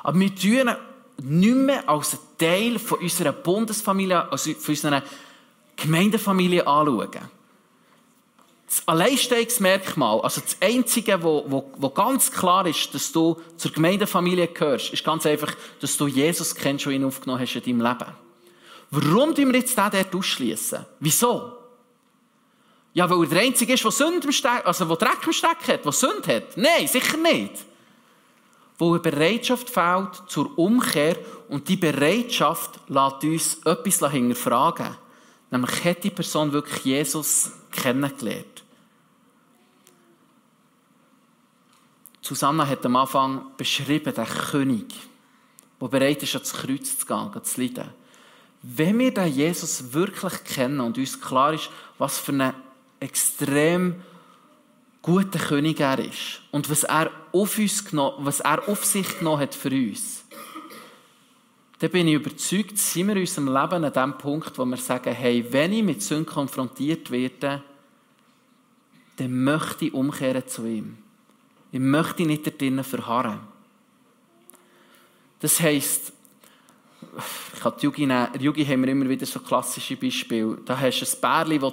Aber 0.02 0.18
wir 0.18 0.34
tun 0.34 0.70
nicht 1.22 1.56
mehr 1.56 1.88
als 1.88 2.16
Teil 2.38 2.78
von 2.78 2.98
unserer 3.00 3.32
Bundesfamilie, 3.32 4.30
also 4.30 4.52
von 4.52 4.72
unserer 4.72 5.02
Gemeindefamilie 5.76 6.66
anschauen. 6.66 7.30
Das 8.66 8.82
Alleinstehungsmerkmal, 8.86 10.20
also 10.22 10.40
das 10.40 10.56
Einzige, 10.60 11.22
wo, 11.22 11.44
wo, 11.46 11.70
wo 11.76 11.90
ganz 11.90 12.30
klar 12.30 12.66
ist, 12.66 12.92
dass 12.94 13.12
du 13.12 13.40
zur 13.56 13.72
Gemeindefamilie 13.72 14.48
gehörst, 14.48 14.92
ist 14.92 15.04
ganz 15.04 15.26
einfach, 15.26 15.54
dass 15.80 15.96
du 15.96 16.08
Jesus 16.08 16.54
kennst 16.54 16.86
und 16.86 16.92
ihn 16.92 17.04
aufgenommen 17.04 17.40
hast 17.40 17.54
in 17.54 17.62
deinem 17.62 17.86
Leben. 17.86 18.12
Warum 18.90 19.34
tun 19.34 19.52
wir 19.52 19.60
jetzt 19.60 19.76
den 19.76 19.90
dort 19.90 20.14
ausschließen? 20.14 20.86
Wieso? 21.00 21.52
Ja, 22.94 23.10
weil 23.10 23.24
er 23.24 23.26
der 23.26 23.42
Einzige 23.42 23.74
ist, 23.74 23.82
der 23.82 23.90
Sünde 23.90 24.32
Steck, 24.32 24.64
also 24.64 24.84
der 24.84 24.96
Dreck 24.96 25.26
im 25.26 25.32
Steck 25.32 25.66
hat, 25.66 25.84
der 25.84 25.92
Sünde 25.92 26.36
hat. 26.36 26.56
Nein, 26.56 26.86
sicher 26.86 27.16
nicht. 27.16 27.64
Wo 28.78 28.90
eine 28.90 29.00
Bereitschaft 29.00 29.68
fehlt 29.68 30.22
zur 30.28 30.56
Umkehr 30.56 31.18
und 31.48 31.68
die 31.68 31.76
Bereitschaft 31.76 32.78
lässt 32.88 33.24
uns 33.24 33.54
etwas 33.64 34.10
hinterfragen. 34.12 34.96
Nämlich 35.50 35.84
hat 35.84 36.04
die 36.04 36.10
Person 36.10 36.52
wirklich 36.52 36.84
Jesus 36.84 37.50
kennengelernt. 37.72 38.64
Susanna 42.20 42.66
hat 42.66 42.86
am 42.86 42.96
Anfang 42.96 43.56
beschrieben, 43.56 44.14
der 44.14 44.24
König, 44.24 44.94
der 45.80 45.88
bereit 45.88 46.22
ist, 46.22 46.34
ans 46.34 46.52
Kreuz 46.52 46.98
zu 46.98 47.06
gehen, 47.06 47.44
zu 47.44 47.60
leiden. 47.60 47.90
Wenn 48.62 48.98
wir 48.98 49.12
den 49.12 49.32
Jesus 49.32 49.92
wirklich 49.92 50.42
kennen 50.44 50.80
und 50.80 50.96
uns 50.96 51.20
klar 51.20 51.52
ist, 51.52 51.70
was 51.98 52.18
für 52.18 52.32
ein 52.32 52.54
extrem 53.04 54.02
guter 55.02 55.38
König 55.38 55.80
er 55.80 55.98
ist 55.98 56.40
und 56.50 56.70
was 56.70 56.84
er 56.84 57.10
auf, 57.32 57.58
uns 57.58 57.84
genommen, 57.84 58.16
was 58.20 58.40
er 58.40 58.66
auf 58.68 58.84
sich 58.84 59.18
genommen 59.18 59.42
hat 59.42 59.54
für 59.54 59.70
uns, 59.70 60.24
dann 61.78 61.90
bin 61.90 62.08
ich 62.08 62.14
überzeugt, 62.14 62.78
sind 62.78 63.08
wir 63.08 63.16
in 63.16 63.22
unserem 63.22 63.48
Leben 63.48 63.84
an 63.84 63.92
dem 63.92 64.16
Punkt, 64.16 64.56
wo 64.56 64.64
wir 64.64 64.78
sagen, 64.78 65.12
hey, 65.12 65.44
wenn 65.50 65.72
ich 65.74 65.82
mit 65.82 66.02
Sünden 66.02 66.24
konfrontiert 66.24 67.10
werde, 67.10 67.62
dann 69.16 69.44
möchte 69.44 69.84
ich 69.84 69.92
umkehren 69.92 70.46
zu 70.46 70.64
ihm. 70.64 70.96
Ich 71.72 71.80
möchte 71.80 72.22
nicht 72.22 72.46
da 72.46 72.50
drinnen 72.50 72.84
verharren. 72.84 73.40
Das 75.40 75.60
heisst, 75.60 76.12
ich 77.52 77.60
kann 77.60 77.74
die 77.78 77.84
Jugi 77.84 78.06
nehmen. 78.06 78.28
Jugi 78.40 78.64
haben 78.64 78.82
wir 78.82 78.92
immer 78.92 79.08
wieder 79.08 79.26
so 79.26 79.40
klassische 79.40 79.96
Beispiele. 79.96 80.58
Da 80.64 80.78
hast 80.78 81.00
du 81.00 81.04
ein 81.04 81.20
Bärli, 81.20 81.58
das, 81.58 81.72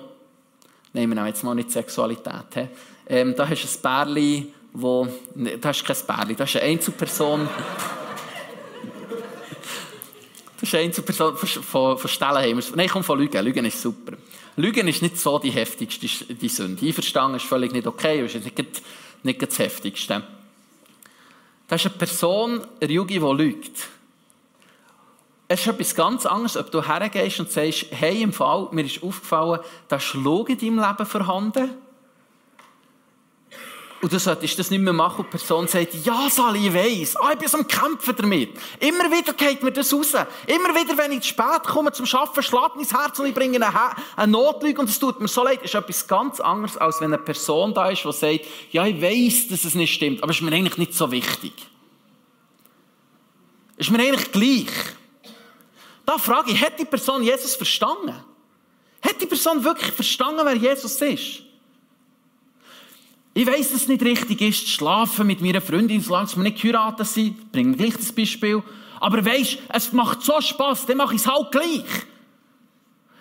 nehmen 0.94 1.18
wir 1.18 1.28
jetzt 1.28 1.44
mal 1.44 1.56
nicht 1.56 1.72
Sexualität, 1.72 2.70
ähm, 3.08 3.36
da 3.36 3.48
hast 3.48 3.64
du 3.64 3.68
ein 3.68 3.82
Bärli, 3.82 4.54
wo, 4.74 5.08
ne, 5.36 5.58
da 5.58 5.70
hast 5.70 5.84
kein 5.84 5.98
Bärli, 6.08 6.36
da 6.36 6.44
ist 6.44 6.56
eine 6.56 6.66
Einzelperson. 6.66 7.50
das 10.56 10.64
ist 10.64 10.76
eine 10.76 10.84
Einzelperson 10.86 11.36
von, 11.38 11.48
von, 11.48 11.98
von 11.98 12.10
Stellenheim. 12.10 12.62
Nein, 12.76 12.90
komm 12.90 13.04
von 13.04 13.20
Lügen. 13.20 13.44
Lügen 13.44 13.66
ist 13.66 13.82
super. 13.82 14.14
Lügen 14.56 14.88
ist 14.88 15.02
nicht 15.02 15.18
so 15.18 15.40
die 15.40 15.52
heftigste 15.52 16.08
die 16.34 16.50
Sünde. 16.50 16.86
Einverstanden 16.86 17.38
ist 17.38 17.46
völlig 17.46 17.72
nicht 17.72 17.88
okay, 17.88 18.26
ist 18.26 18.36
nicht 18.36 18.82
nicht 19.24 19.42
das 19.42 19.60
Heftigste. 19.60 20.24
Das 21.68 21.82
ist 21.82 21.92
eine 21.92 21.98
Person, 21.98 22.62
eine 22.82 22.92
Yugi, 22.92 23.20
die 23.20 23.26
lügt. 23.26 23.88
Es 25.54 25.60
ist 25.60 25.68
etwas 25.68 25.96
ganz 25.96 26.26
anderes, 26.26 26.56
ob 26.56 26.72
du 26.72 26.82
hergehst 26.82 27.42
und 27.42 27.52
sagst, 27.52 27.88
hey, 27.92 28.22
im 28.22 28.32
Fall, 28.32 28.70
mir 28.72 28.86
ist 28.86 29.04
aufgefallen, 29.04 29.60
da 29.90 29.98
ist 29.98 30.14
Log 30.14 30.50
in 30.50 30.58
deinem 30.58 30.80
Leben 30.80 31.06
vorhanden. 31.06 31.72
Und 34.02 34.14
du 34.14 34.18
solltest 34.18 34.58
das 34.58 34.72
nicht 34.72 34.80
mehr 34.80 34.94
machen 34.94 35.26
und 35.26 35.28
die 35.28 35.32
Person 35.32 35.68
sagt, 35.68 35.94
ja, 36.06 36.30
Sali, 36.30 36.68
ich 36.68 36.74
weiss, 36.74 37.18
ah, 37.18 37.34
ich 37.34 37.38
bin 37.38 37.50
so 37.50 37.58
am 37.58 37.68
Kämpfen 37.68 38.16
damit. 38.16 38.52
Immer 38.80 39.12
wieder 39.12 39.34
geht 39.34 39.62
mir 39.62 39.74
das 39.74 39.94
raus. 39.94 40.14
Immer 40.48 40.74
wieder, 40.74 40.98
wenn 40.98 41.12
ich 41.12 41.24
zu 41.24 41.28
spät 41.28 41.64
komme 41.66 41.92
zum 41.92 42.06
Arbeiten, 42.06 42.44
schlägt 42.44 42.76
mein 42.78 42.88
Herz 42.88 43.20
und 43.20 43.26
ich 43.26 43.34
bringe 43.34 43.60
eine, 44.16 44.32
Notlüge 44.32 44.80
und 44.80 44.90
es 44.90 44.98
tut 45.00 45.20
mir 45.20 45.28
so 45.28 45.44
leid. 45.44 45.60
Das 45.64 45.66
ist 45.66 45.76
etwas 45.76 46.08
ganz 46.08 46.40
anderes, 46.40 46.78
als 46.78 47.02
wenn 47.02 47.14
eine 47.14 47.22
Person 47.22 47.74
da 47.74 47.90
ist, 47.90 48.06
die 48.06 48.14
sagt, 48.14 48.46
ja, 48.72 48.86
ich 48.86 49.02
weiss, 49.02 49.50
dass 49.50 49.66
es 49.66 49.76
nicht 49.76 49.94
stimmt, 49.94 50.24
aber 50.24 50.32
es 50.32 50.38
ist 50.38 50.44
mir 50.44 50.56
eigentlich 50.56 50.78
nicht 50.78 50.94
so 50.94 51.12
wichtig. 51.12 51.52
Es 53.76 53.88
ist 53.88 53.92
mir 53.92 54.00
eigentlich 54.02 54.32
gleich. 54.32 54.96
Da 56.12 56.18
frage 56.18 56.52
ich, 56.52 56.62
hat 56.62 56.78
die 56.78 56.84
Person 56.84 57.24
Jesus 57.24 57.56
verstanden? 57.56 58.14
Hat 59.02 59.22
die 59.22 59.26
Person 59.26 59.64
wirklich 59.64 59.94
verstanden, 59.94 60.42
wer 60.44 60.56
Jesus 60.56 61.02
ist? 61.02 61.44
Ich 63.34 63.48
weiss, 63.48 63.72
dass 63.72 63.84
es 63.84 63.88
nicht 63.88 64.02
richtig 64.04 64.42
ist, 64.42 64.66
zu 64.66 64.72
schlafen 64.74 65.26
mit 65.26 65.40
meiner 65.40 65.62
Freundin, 65.62 66.02
solange 66.02 66.36
wir 66.36 66.44
nicht 66.44 66.62
geheiratet 66.62 67.08
sind. 67.08 67.50
Bringen 67.54 67.78
gleich 67.78 67.96
das 67.96 68.12
Beispiel. 68.12 68.62
Aber 69.00 69.24
weisst, 69.24 69.60
es 69.70 69.94
macht 69.94 70.22
so 70.22 70.42
Spass, 70.42 70.86
dann 70.86 70.98
mache 70.98 71.16
ich 71.16 71.22
es 71.22 71.28
halt 71.28 71.50
gleich. 71.50 71.86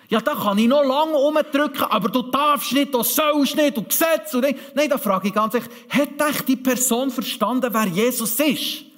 Ja, 0.09 0.19
da 0.19 0.35
kann 0.35 0.57
ich 0.57 0.67
noch 0.67 0.83
lange 0.83 1.15
umdrücken, 1.15 1.83
aber 1.83 2.09
du 2.09 2.23
darfst 2.23 2.73
nicht, 2.73 2.93
du 2.93 3.03
sollst 3.03 3.55
nicht, 3.55 3.77
du 3.77 3.83
Gesetz 3.83 4.33
und 4.33 4.45
Nein, 4.75 4.89
da 4.89 4.97
frage 4.97 5.29
ich 5.29 5.33
ganz 5.33 5.53
ehrlich, 5.53 5.69
hat 5.87 6.45
die 6.45 6.57
Person 6.57 7.09
verstanden, 7.09 7.73
wer 7.73 7.87
Jesus 7.87 8.37
ist? 8.37 8.90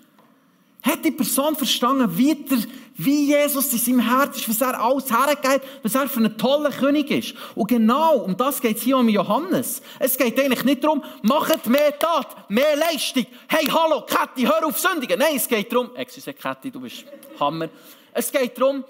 Hat 0.83 1.05
die 1.05 1.11
Person 1.11 1.55
verstanden, 1.55 2.17
wie, 2.17 2.35
der, 2.35 2.57
wie 2.95 3.27
Jesus 3.27 3.71
in 3.71 3.79
seinem 3.79 3.99
Herz 3.99 4.37
ist, 4.37 4.49
was 4.49 4.59
er 4.59 4.77
alles 4.79 5.09
hergeht, 5.09 5.61
was 5.81 5.95
er 5.95 6.09
für 6.09 6.19
ein 6.19 6.37
toller 6.37 6.71
König 6.71 7.09
ist. 7.09 7.35
Und 7.55 7.69
genau 7.69 8.17
um 8.17 8.35
das 8.35 8.59
geht 8.59 8.77
es 8.77 8.83
hier 8.83 8.97
um 8.97 9.07
Johannes. 9.07 9.81
Es 9.97 10.17
geht 10.17 10.37
eigentlich 10.37 10.65
nicht 10.65 10.83
darum, 10.83 11.01
macht 11.21 11.67
mehr 11.67 11.97
Tat, 11.97 12.49
mehr 12.49 12.75
Leistung. 12.75 13.25
Hey, 13.47 13.65
hallo, 13.65 14.05
Kathi, 14.05 14.43
hör 14.43 14.65
auf 14.65 14.77
Sündigen. 14.77 15.17
Nein, 15.17 15.37
es 15.37 15.47
geht 15.47 15.71
darum, 15.71 15.95
excuse 15.95 16.33
Kathi, 16.33 16.69
du 16.69 16.81
bist 16.81 17.05
Hammer. 17.39 17.69
Es 18.11 18.29
geht 18.29 18.59
darum, 18.59 18.83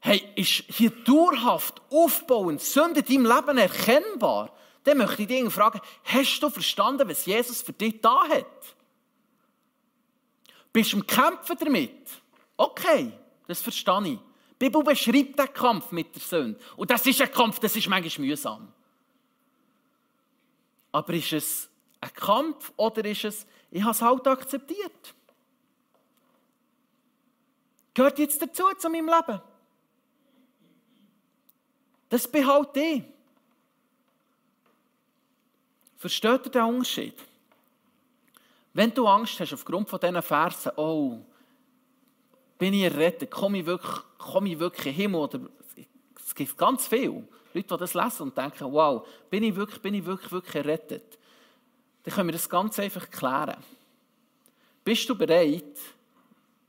hey, 0.00 0.22
ist 0.34 0.64
hier 0.68 0.90
dauerhaft 1.04 1.82
aufbauend 1.90 2.62
Sünde 2.62 3.00
in 3.06 3.22
deinem 3.22 3.36
Leben 3.36 3.58
erkennbar? 3.58 4.50
Dann 4.84 4.96
möchte 4.96 5.22
ich 5.22 5.28
dich 5.28 5.52
fragen, 5.52 5.80
hast 6.04 6.40
du 6.40 6.48
verstanden, 6.48 7.06
was 7.06 7.26
Jesus 7.26 7.60
für 7.60 7.74
dich 7.74 8.00
da 8.00 8.24
hat? 8.28 8.46
Bist 10.72 10.92
du 10.92 10.98
am 10.98 11.06
Kämpfen 11.06 11.56
damit? 11.58 12.10
Okay, 12.56 13.12
das 13.46 13.60
verstehe 13.60 14.00
ich. 14.06 14.18
Die 14.60 14.70
Bibel 14.70 14.82
beschreibt 14.82 15.38
den 15.38 15.52
Kampf 15.52 15.90
mit 15.92 16.14
der 16.14 16.22
Sünde. 16.22 16.58
Und 16.76 16.90
das 16.90 17.04
ist 17.06 17.20
ein 17.20 17.30
Kampf, 17.30 17.58
das 17.58 17.76
ist 17.76 17.88
manchmal 17.88 18.26
mühsam. 18.26 18.72
Aber 20.92 21.12
ist 21.14 21.32
es 21.32 21.68
ein 22.00 22.12
Kampf 22.14 22.72
oder 22.76 23.04
ist 23.04 23.24
es, 23.24 23.46
ich 23.70 23.82
habe 23.82 23.92
es 23.92 24.02
halt 24.02 24.26
akzeptiert? 24.26 25.14
Gehört 27.94 28.18
jetzt 28.18 28.40
dazu 28.40 28.64
zu 28.78 28.88
meinem 28.88 29.08
Leben? 29.08 29.40
Das 32.08 32.30
behalte 32.30 32.80
ich. 32.80 33.02
Versteht 35.96 36.46
ihr 36.46 36.50
den 36.50 36.62
Unterschied? 36.62 37.14
Wenn 38.74 38.92
du 38.94 39.06
Angst 39.06 39.38
hast 39.40 39.52
aufgrund 39.52 39.88
von 39.88 40.00
diesen 40.00 40.22
Versen, 40.22 40.72
oh, 40.76 41.18
bin 42.58 42.74
ich 42.74 42.84
errettet, 42.84 43.30
komme 43.30 43.58
ich 43.58 43.66
wirklich, 43.66 44.00
komme 44.18 44.48
ich 44.48 44.58
wirklich 44.58 44.86
in 44.86 44.92
den 44.92 45.00
Himmel? 45.00 45.20
Oder, 45.20 45.40
es 46.24 46.34
gibt 46.34 46.56
ganz 46.56 46.86
viele 46.86 47.24
Leute, 47.52 47.68
die 47.68 47.76
das 47.76 47.94
lesen 47.94 48.22
und 48.22 48.38
denken, 48.38 48.72
wow, 48.72 49.06
bin 49.28 49.42
ich 49.42 49.54
wirklich, 49.54 49.82
bin 49.82 49.94
ich 49.94 50.04
wirklich, 50.04 50.32
wirklich 50.32 50.54
errettet? 50.54 51.18
Dann 52.02 52.14
können 52.14 52.28
wir 52.28 52.32
das 52.32 52.48
ganz 52.48 52.78
einfach 52.78 53.10
klären. 53.10 53.56
Bist 54.84 55.08
du 55.08 55.14
bereit, 55.14 55.78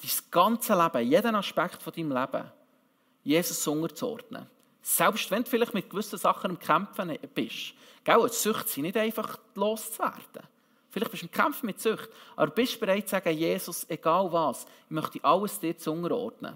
dein 0.01 0.09
ganze 0.29 0.73
Leben, 0.73 1.09
jeden 1.09 1.35
Aspekt 1.35 1.81
von 1.81 1.93
deinem 1.93 2.11
Leben, 2.11 2.51
Jesus 3.23 3.65
unterzuordnen? 3.65 4.47
Selbst 4.81 5.31
wenn 5.31 5.43
du 5.43 5.49
vielleicht 5.49 5.73
mit 5.73 5.89
gewissen 5.89 6.19
Sachen 6.19 6.51
im 6.51 6.59
Kämpfen 6.59 7.17
bist. 7.33 7.73
Gell, 8.03 8.27
die 8.27 8.35
Süchte 8.35 8.67
sind 8.67 8.83
nicht 8.83 8.97
einfach 8.97 9.39
loszuwerden. 9.55 10.43
Vielleicht 10.93 11.09
bist 11.09 11.23
du 11.23 11.25
im 11.25 11.31
Kampf 11.31 11.63
mit 11.63 11.81
Sucht, 11.81 12.07
aber 12.35 12.51
bist 12.51 12.75
du 12.75 12.79
bereit 12.81 13.09
zu 13.09 13.15
sagen, 13.15 13.35
Jesus, 13.35 13.83
egal 13.89 14.31
was, 14.31 14.63
ich 14.85 14.91
möchte 14.91 15.23
alles 15.23 15.59
dir 15.59 15.75
zu 15.75 15.91
unterordnen. 15.91 16.55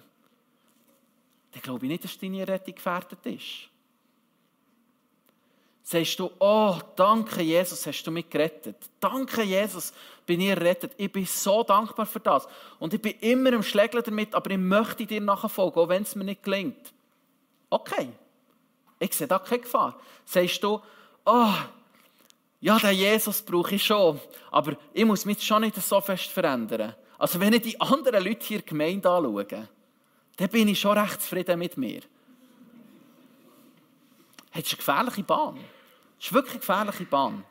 Dann 1.51 1.61
glaube 1.63 1.87
ich 1.87 1.91
nicht, 1.91 2.03
dass 2.03 2.19
deine 2.19 2.47
Rettung 2.47 2.75
gefährdet 2.75 3.25
ist. 3.25 3.67
Sagst 5.81 6.19
du, 6.19 6.29
oh, 6.37 6.77
danke 6.95 7.41
Jesus, 7.41 7.87
hast 7.87 8.03
du 8.03 8.11
mich 8.11 8.29
gerettet. 8.29 8.75
Danke 8.99 9.41
Jesus, 9.41 9.91
bin 10.27 10.41
ich 10.41 10.49
errettet. 10.49 10.91
Ich 10.97 11.11
bin 11.11 11.25
so 11.25 11.63
dankbar 11.63 12.05
für 12.05 12.19
das. 12.19 12.47
Und 12.77 12.93
ich 12.93 13.01
bin 13.01 13.13
immer 13.21 13.53
im 13.53 13.63
Schlägler 13.63 14.03
damit, 14.03 14.35
aber 14.35 14.51
ich 14.51 14.59
möchte 14.59 15.07
dir 15.07 15.19
nachfolgen, 15.19 15.81
auch 15.81 15.89
wenn 15.89 16.03
es 16.03 16.13
mir 16.13 16.25
nicht 16.25 16.43
gelingt. 16.43 16.93
Okay, 17.71 18.09
ich 18.99 19.15
sehe 19.15 19.25
da 19.25 19.39
keine 19.39 19.61
Gefahr. 19.61 19.99
Sagst 20.25 20.61
du, 20.63 20.79
oh, 21.25 21.53
ja, 22.59 22.77
den 22.79 22.95
Jesus 22.95 23.41
brauche 23.41 23.75
ich 23.75 23.83
schon, 23.83 24.19
aber 24.51 24.77
ich 24.93 25.05
muss 25.05 25.25
mich 25.25 25.43
schon 25.43 25.61
nicht 25.61 25.75
so 25.75 26.01
fest 26.01 26.27
verändern. 26.27 26.95
Also 27.17 27.39
wenn 27.39 27.53
ich 27.53 27.61
die 27.61 27.81
anderen 27.81 28.23
Leute 28.23 28.45
hier 28.45 28.61
Gemeinde 28.61 29.09
anschaue, 29.09 29.45
dann 30.37 30.49
bin 30.49 30.67
ich 30.67 30.79
schon 30.79 30.97
recht 30.97 31.21
zufrieden 31.21 31.59
mit 31.59 31.77
mir. 31.77 32.01
Das 34.53 34.61
ist 34.63 34.73
eine 34.73 34.77
gefährliche 34.77 35.23
Bahn. 35.23 35.55
Das 36.17 36.27
ist 36.27 36.33
wirklich 36.33 36.53
eine 36.53 36.59
gefährliche 36.59 37.05
Bahn. 37.05 37.43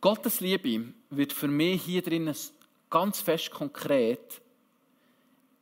Gottes 0.00 0.40
Liebe 0.40 0.94
wird 1.10 1.32
für 1.32 1.48
mich 1.48 1.82
hier 1.82 2.02
drinnen 2.02 2.34
ganz 2.88 3.20
fest 3.20 3.50
konkret 3.50 4.40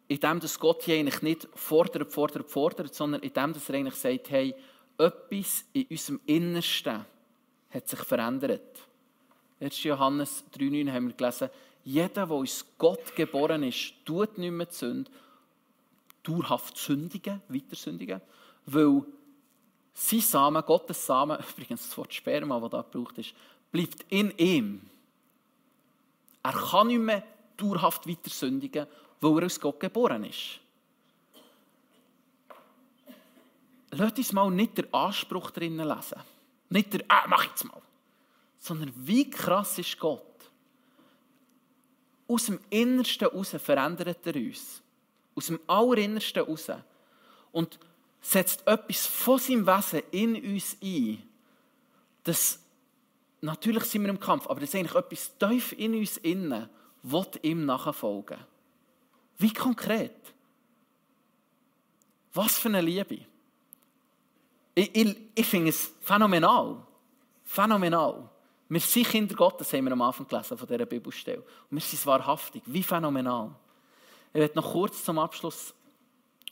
indem 0.09 0.41
dass 0.41 0.59
Gott 0.59 0.83
hier 0.83 0.99
eigentlich 0.99 1.23
nicht 1.23 1.49
fordert, 1.55 2.11
fordert, 2.11 2.51
fordert, 2.51 2.95
sondern 2.95 3.23
indem 3.23 3.53
dass 3.53 3.69
er 3.69 3.77
eigentlich 3.77 3.95
sagt, 3.95 4.31
hey, 4.31 4.55
etwas 4.97 5.65
in 5.73 5.87
unserem 5.91 6.21
Innersten 6.27 7.05
hat 7.71 7.89
sich 7.89 8.01
verändert. 8.01 8.81
1. 9.61 9.83
Johannes 9.85 10.45
3,9 10.57 10.93
haben 10.93 11.09
wir 11.09 11.15
gelesen, 11.15 11.51
jeder, 11.85 12.27
der 12.27 12.31
aus 12.31 12.65
Gott 12.79 13.15
geboren 13.15 13.63
ist, 13.63 13.95
tut 14.05 14.39
nicht 14.39 14.51
mehr 14.51 14.67
die 14.67 14.75
Sünde, 14.75 15.11
dauerhaft 16.23 16.77
sündigen, 16.77 17.43
weiter 17.49 17.77
sündigen, 17.77 18.21
weil 18.67 19.03
sein 19.95 20.21
Samen, 20.21 20.65
Gottes 20.65 21.05
Samen, 21.05 21.39
übrigens 21.57 21.89
das 21.89 21.99
Wort 21.99 22.15
Sperma, 22.15 22.61
das 22.61 22.71
da 22.71 22.83
gebraucht 22.83 23.19
ist, 23.19 23.35
bleibt 23.71 24.07
in 24.09 24.33
ihm. 24.37 24.81
Er 26.43 26.53
kann 26.53 26.87
nicht 26.87 27.01
mehr 27.01 27.25
dauerhaft 27.57 28.07
weiter 28.07 28.31
sündigen 28.31 28.87
weil 29.21 29.39
er 29.39 29.47
aus 29.47 29.61
Gott 29.61 29.81
geboren 29.81 30.25
ist. 30.25 30.61
Lasst 33.91 34.19
uns 34.19 34.33
mal 34.33 34.51
nicht 34.51 34.79
den 34.79 34.93
Anspruch 34.93 35.51
drinnen 35.51 35.87
lesen. 35.87 36.21
Nicht 36.69 36.93
der, 36.93 37.05
ah, 37.09 37.27
mach 37.27 37.45
jetzt 37.45 37.65
mal. 37.65 37.81
Sondern 38.59 38.93
wie 38.95 39.29
krass 39.31 39.79
ist 39.79 39.99
Gott? 39.99 40.23
Aus 42.27 42.47
dem 42.47 42.61
Innersten 42.69 43.31
heraus 43.31 43.51
verändert 43.59 44.27
er 44.27 44.35
uns. 44.37 44.83
Aus 45.35 45.47
dem 45.47 45.61
Allerinnersten 45.67 46.45
heraus. 46.45 46.71
Und 47.53 47.79
setzt 48.21 48.67
etwas 48.67 49.07
von 49.07 49.39
seinem 49.39 49.67
Wesen 49.67 50.03
in 50.11 50.53
uns 50.53 50.77
ein. 50.83 51.23
Das, 52.25 52.61
natürlich 53.41 53.85
sind 53.85 54.03
wir 54.03 54.11
im 54.11 54.21
Kampf, 54.21 54.47
aber 54.49 54.61
das 54.61 54.71
ist 54.71 54.75
eigentlich 54.75 54.95
etwas 54.95 55.39
tief 55.39 55.73
in 55.73 55.95
uns 55.95 56.19
innen, 56.19 56.69
will 57.03 57.27
ihm 57.43 57.65
nachfolgen. 57.65 58.39
Wie 59.39 59.53
konkret? 59.53 60.13
Was 62.35 62.59
für 62.59 62.69
eine 62.69 62.81
Liebe. 62.81 63.19
Ich, 64.75 64.95
ich, 64.95 65.17
ich 65.35 65.47
finde 65.47 65.71
es 65.71 65.93
phänomenal. 66.01 66.77
Phänomenal. 67.45 68.29
Wir 68.69 68.81
sind 68.81 69.09
Kinder 69.09 69.35
Gottes, 69.35 69.73
haben 69.73 69.87
wir 69.87 69.93
am 69.93 70.03
Anfang 70.03 70.27
gelesen 70.27 70.59
von 70.59 70.69
dieser 70.69 70.87
Bibelstelle. 70.87 71.39
Und 71.39 71.77
wir 71.77 71.81
sind 71.81 72.05
wahrhaftig. 72.07 72.63
Wie 72.67 72.83
phänomenal. 72.83 73.55
Ich 74.33 74.41
werde 74.41 74.57
noch 74.57 74.73
kurz 74.73 75.03
zum 75.03 75.19
Abschluss 75.19 75.73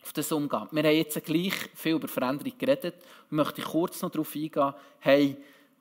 auf 0.02 0.12
das 0.12 0.32
umgehen. 0.32 0.68
Wir 0.70 0.84
haben 0.84 0.96
jetzt 0.96 1.22
gleich 1.24 1.54
viel 1.74 1.96
über 1.96 2.08
Veränderung 2.08 2.56
geredet. 2.56 2.94
Ich 3.26 3.32
möchte 3.32 3.62
kurz 3.62 4.00
noch 4.00 4.10
darauf 4.10 4.34
eingehen, 4.34 4.72
hey, 5.00 5.36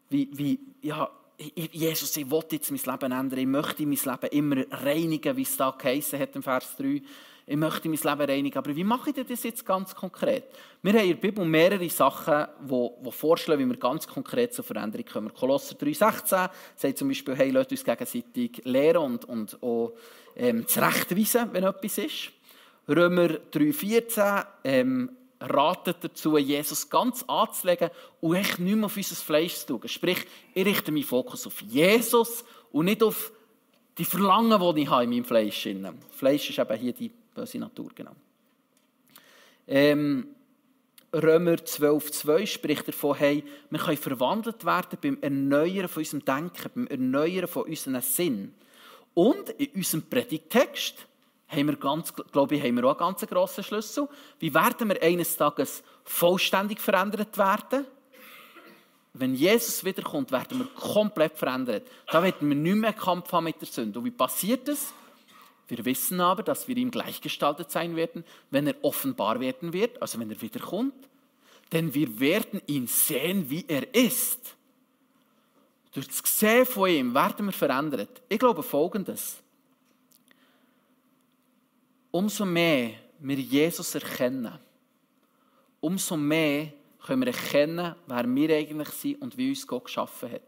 wie, 0.09 0.29
wie, 0.33 0.59
ja, 0.81 1.09
Jesus, 1.37 2.15
ich 2.15 2.29
will 2.29 2.43
jetzt 2.49 2.71
mein 2.71 2.79
Leben 2.79 3.11
ändern. 3.11 3.39
Ich 3.39 3.45
möchte 3.45 3.85
mein 3.85 3.97
Leben 3.97 4.27
immer 4.31 4.65
reinigen, 4.71 5.35
wie 5.35 5.41
es 5.41 5.57
da 5.57 5.71
geheißen 5.71 6.19
hat 6.19 6.35
im 6.35 6.43
Vers 6.43 6.75
3. 6.77 7.01
Ich 7.47 7.57
möchte 7.57 7.89
mein 7.89 7.99
Leben 7.99 8.29
reinigen. 8.31 8.57
Aber 8.57 8.75
wie 8.75 8.83
mache 8.83 9.09
ich 9.09 9.27
das 9.27 9.43
jetzt 9.43 9.65
ganz 9.65 9.93
konkret? 9.93 10.45
Wir 10.81 10.93
haben 10.93 11.01
in 11.01 11.09
der 11.09 11.15
Bibel 11.15 11.45
mehrere 11.45 11.89
Sachen, 11.89 12.47
die, 12.61 12.89
die 13.05 13.11
vorschlagen, 13.11 13.65
wie 13.65 13.69
wir 13.69 13.77
ganz 13.77 14.07
konkret 14.07 14.53
zur 14.53 14.63
Veränderung 14.63 15.05
kommen. 15.05 15.33
Kolosser 15.33 15.75
3,16 15.75 16.49
sagt 16.75 16.97
zum 16.97 17.09
Beispiel, 17.09 17.35
hey, 17.35 17.51
lasst 17.51 17.71
uns 17.71 17.83
gegenseitig 17.83 18.61
lehren 18.63 19.03
und, 19.03 19.25
und 19.25 19.61
auch 19.61 19.93
ähm, 20.35 20.65
zurechtweisen, 20.67 21.49
wenn 21.51 21.65
etwas 21.65 21.97
ist. 21.97 22.31
Römer 22.87 23.27
3,14 23.51 24.45
ähm, 24.63 25.09
ratet 25.49 25.97
dazu, 26.01 26.37
Jesus 26.37 26.89
ganz 26.89 27.23
anzulegen 27.23 27.89
und 28.21 28.35
echt 28.35 28.59
nicht 28.59 28.75
mehr 28.75 28.85
auf 28.85 28.97
unser 28.97 29.15
Fleisch 29.15 29.55
zu 29.55 29.77
tun. 29.77 29.87
Sprich, 29.87 30.25
ich 30.53 30.65
richte 30.65 30.91
meinen 30.91 31.03
Fokus 31.03 31.47
auf 31.47 31.61
Jesus 31.61 32.43
und 32.71 32.85
nicht 32.85 33.03
auf 33.03 33.31
die 33.97 34.05
Verlangen, 34.05 34.75
die 34.75 34.81
ich 34.81 34.89
habe 34.89 35.03
in 35.03 35.09
meinem 35.09 35.25
Fleisch 35.25 35.65
habe. 35.65 35.97
Fleisch 36.11 36.49
ist 36.49 36.59
eben 36.59 36.77
hier 36.77 36.93
die 36.93 37.11
böse 37.33 37.57
Natur, 37.59 37.89
genau. 37.95 38.15
Ähm, 39.67 40.27
Römer 41.13 41.55
12,2 41.55 42.45
spricht 42.45 42.87
davon, 42.87 43.15
hey, 43.15 43.43
wir 43.69 43.79
können 43.79 43.97
verwandelt 43.97 44.65
werden 44.65 44.99
beim 45.01 45.17
Erneuern 45.21 45.87
von 45.87 46.01
unserem 46.01 46.25
Denken, 46.25 46.71
beim 46.75 46.87
Erneuern 46.87 47.47
von 47.47 47.63
unserem 47.63 48.01
Sinn. 48.01 48.53
Und 49.13 49.49
in 49.51 49.69
unserem 49.75 50.03
Predigtext 50.03 51.07
haben 51.47 51.67
wir 51.67 51.75
ganz, 51.75 52.13
glaube 52.13 52.55
ich, 52.55 52.63
haben 52.63 52.75
wir 52.75 52.85
auch 52.85 52.99
einen 52.99 53.15
ganz 53.15 53.25
grossen 53.27 53.63
Schlüssel. 53.63 54.07
Wie 54.39 54.53
werden 54.53 54.89
wir 54.89 55.01
eines 55.01 55.35
Tages 55.37 55.83
vollständig 56.03 56.79
verändert 56.79 57.37
werden? 57.37 57.85
Wenn 59.13 59.35
Jesus 59.35 59.85
wiederkommt, 59.85 60.31
werden 60.31 60.59
wir 60.59 60.65
komplett 60.67 61.37
verändert. 61.37 61.87
Da 62.11 62.21
werden 62.21 62.49
wir 62.49 62.55
nicht 62.55 62.75
mehr 62.75 62.93
Kampf 62.93 63.31
haben 63.31 63.45
mit 63.45 63.61
der 63.61 63.67
Sünde. 63.67 63.99
Und 63.99 64.05
wie 64.05 64.11
passiert 64.11 64.67
das? 64.67 64.93
Wir 65.67 65.83
wissen 65.85 66.19
aber, 66.19 66.43
dass 66.43 66.67
wir 66.67 66.75
ihm 66.75 66.91
gleichgestaltet 66.91 67.71
sein 67.71 67.95
werden, 67.95 68.23
wenn 68.51 68.67
er 68.67 68.75
offenbar 68.83 69.39
werden 69.39 69.71
wird, 69.71 70.01
also 70.01 70.19
wenn 70.19 70.29
er 70.29 70.41
wiederkommt. 70.41 70.93
Denn 71.71 71.93
wir 71.93 72.19
werden 72.19 72.61
ihn 72.67 72.87
sehen, 72.87 73.49
wie 73.49 73.65
er 73.67 73.93
ist. 73.95 74.55
Durch 75.93 76.07
das 76.07 76.21
Sehen 76.25 76.65
von 76.65 76.89
ihm 76.89 77.13
werden 77.13 77.45
wir 77.45 77.53
verändert. 77.53 78.21
Ich 78.27 78.37
glaube 78.37 78.63
Folgendes 78.63 79.41
umso 82.15 82.45
mehr 82.45 82.91
wir 83.19 83.35
Jesus 83.35 83.93
erkennen, 83.93 84.57
umso 85.81 86.15
mehr 86.15 86.71
können 87.05 87.25
wir 87.25 87.33
erkennen, 87.33 87.93
wer 88.07 88.35
wir 88.35 88.55
eigentlich 88.55 88.87
sind 88.87 89.21
und 89.21 89.37
wie 89.37 89.49
uns 89.49 89.67
Gott 89.67 89.83
geschaffen 89.83 90.31
hat. 90.31 90.41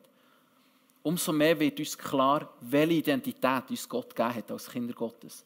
Umso 1.04 1.34
mehr 1.34 1.60
wird 1.60 1.78
uns 1.78 1.98
klar, 1.98 2.54
welche 2.62 2.94
Identität 2.94 3.70
uns 3.70 3.90
Gott 3.90 4.16
gegeben 4.16 4.36
hat 4.36 4.50
als 4.50 4.70
Kinder 4.70 4.94
Gottes. 4.94 5.44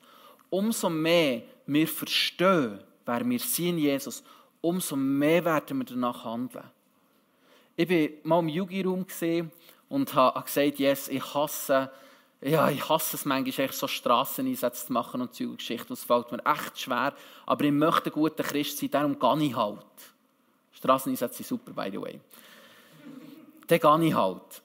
Umso 0.51 0.91
mehr 0.91 1.41
wir 1.65 1.87
verstehen, 1.87 2.79
wer 3.03 3.27
wir 3.27 3.39
sind 3.39 3.69
in 3.69 3.77
Jesus, 3.79 4.23
umso 4.61 4.95
mehr 4.95 5.43
werden 5.43 5.79
wir 5.79 5.85
danach 5.85 6.23
handeln. 6.23 6.69
Ich 7.75 7.89
war 7.89 8.09
mal 8.25 8.39
im 8.41 8.49
Yugi-Raum 8.49 9.07
und 9.89 10.13
habe 10.13 10.43
gesagt, 10.43 10.77
yes, 10.77 11.07
ich 11.07 11.33
hasse 11.33 11.89
ja, 12.41 12.69
ich 12.69 12.89
hasse 12.89 13.15
es 13.15 13.25
manchmal, 13.25 13.71
so 13.71 13.87
Strasseneinsätze 13.87 14.87
zu 14.87 14.93
machen 14.93 15.21
und 15.21 15.33
Zeuggeschichten. 15.33 15.93
Es 15.93 16.03
fällt 16.03 16.31
mir 16.31 16.43
echt 16.43 16.79
schwer. 16.79 17.13
Aber 17.45 17.63
ich 17.63 17.71
möchte 17.71 18.09
ein 18.09 18.13
guter 18.13 18.43
Christ 18.43 18.79
sein, 18.79 18.89
darum 18.89 19.19
gehe 19.19 19.47
ich 19.47 19.55
halt. 19.55 19.85
Strasseneinsätze 20.71 21.43
sind 21.43 21.47
super, 21.47 21.71
by 21.71 21.91
the 21.91 22.01
way. 22.01 22.19
Dann 23.67 23.79
gehe 23.79 24.07
ich 24.07 24.15
halt. 24.15 24.61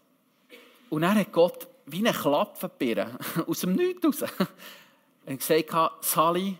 Und 0.88 1.02
dann 1.02 1.18
hat 1.18 1.32
Gott 1.32 1.68
wie 1.86 2.06
eine 2.06 2.16
Klappe 2.16 2.68
Birne 2.68 3.18
aus 3.46 3.60
dem 3.60 3.74
Nichts 3.74 4.04
raus. 4.04 4.22
Hat 4.22 5.38
gesagt, 5.38 6.04
Sally, 6.04 6.56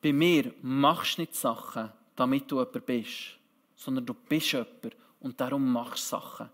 bei 0.00 0.12
mir 0.12 0.52
machst 0.62 1.18
du 1.18 1.22
nicht 1.22 1.34
Sachen, 1.34 1.90
damit 2.14 2.50
du 2.50 2.58
jemand 2.58 2.86
bist, 2.86 3.38
sondern 3.76 4.06
du 4.06 4.14
bist 4.14 4.52
jemand 4.52 4.96
und 5.20 5.40
darum 5.40 5.72
machst 5.72 6.04
du 6.04 6.16
Sachen. 6.16 6.48